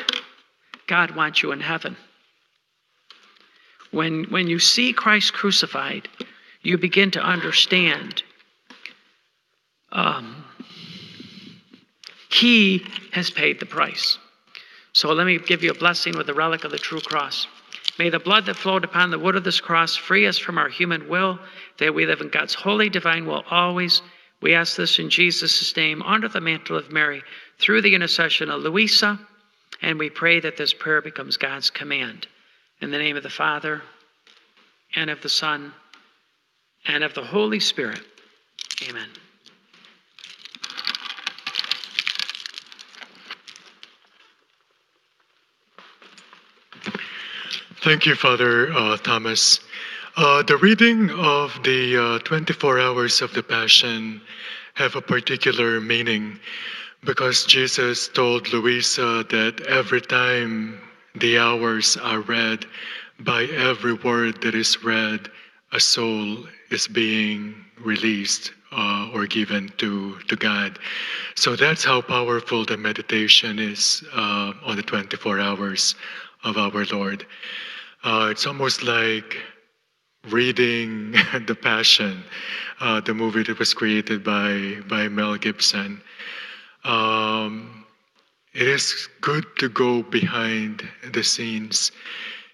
[0.87, 1.97] God wants you in heaven.
[3.91, 6.09] When, when you see Christ crucified,
[6.63, 8.23] you begin to understand
[9.93, 10.45] um,
[12.31, 14.19] He has paid the price.
[14.93, 17.47] So let me give you a blessing with the relic of the true cross.
[18.01, 20.71] May the blood that flowed upon the wood of this cross free us from our
[20.71, 21.39] human will,
[21.77, 24.01] that we live in God's holy, divine will always.
[24.41, 27.23] We ask this in Jesus' name, under the mantle of Mary,
[27.59, 29.21] through the intercession of Luisa,
[29.83, 32.27] and we pray that this prayer becomes God's command.
[32.81, 33.83] In the name of the Father,
[34.97, 35.75] and of the Son,
[36.87, 38.01] and of the Holy Spirit.
[38.89, 39.11] Amen.
[47.83, 49.61] Thank you, Father uh, Thomas.
[50.15, 54.21] Uh, the reading of the uh, 24 hours of the Passion
[54.75, 56.39] have a particular meaning
[57.05, 60.79] because Jesus told Luisa that every time
[61.15, 62.67] the hours are read,
[63.21, 65.31] by every word that is read,
[65.73, 66.37] a soul
[66.71, 70.79] is being released uh, or given to, to God.
[71.35, 75.95] So that's how powerful the meditation is uh, on the 24 hours
[76.45, 77.25] of our Lord.
[78.03, 79.37] Uh, it's almost like
[80.29, 81.13] reading
[81.47, 82.25] The Passion,
[82.81, 86.01] uh, the movie that was created by, by Mel Gibson.
[86.85, 87.85] Um,
[88.55, 91.93] it is good to go behind the scenes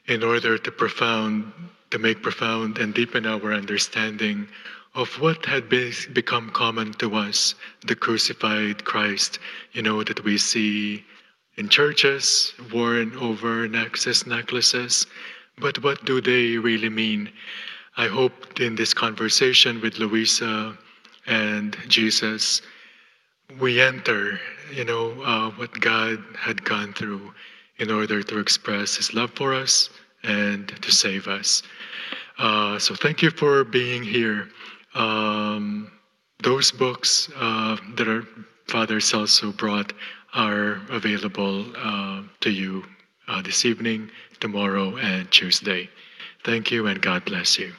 [0.07, 1.53] in order to profound
[1.91, 4.49] to make profound and deepen our understanding
[4.95, 7.55] of what had been, become common to us,
[7.87, 9.39] the crucified Christ,
[9.73, 11.05] you know, that we see
[11.57, 15.07] in churches, worn over necklaces, necklaces,
[15.59, 17.31] but what do they really mean?
[17.97, 20.77] I hope in this conversation with Luisa
[21.27, 22.61] and Jesus,
[23.59, 24.39] we enter,
[24.73, 27.33] you know, uh, what God had gone through
[27.79, 29.89] in order to express His love for us
[30.23, 31.63] and to save us.
[32.39, 34.49] Uh, so thank you for being here.
[34.95, 35.91] Um,
[36.43, 38.25] those books uh, that our
[38.69, 39.93] Father Celso brought
[40.35, 42.85] are available uh, to you
[43.29, 44.11] uh, this evening
[44.41, 45.89] tomorrow and Tuesday.
[46.45, 47.73] Thank you and God bless you.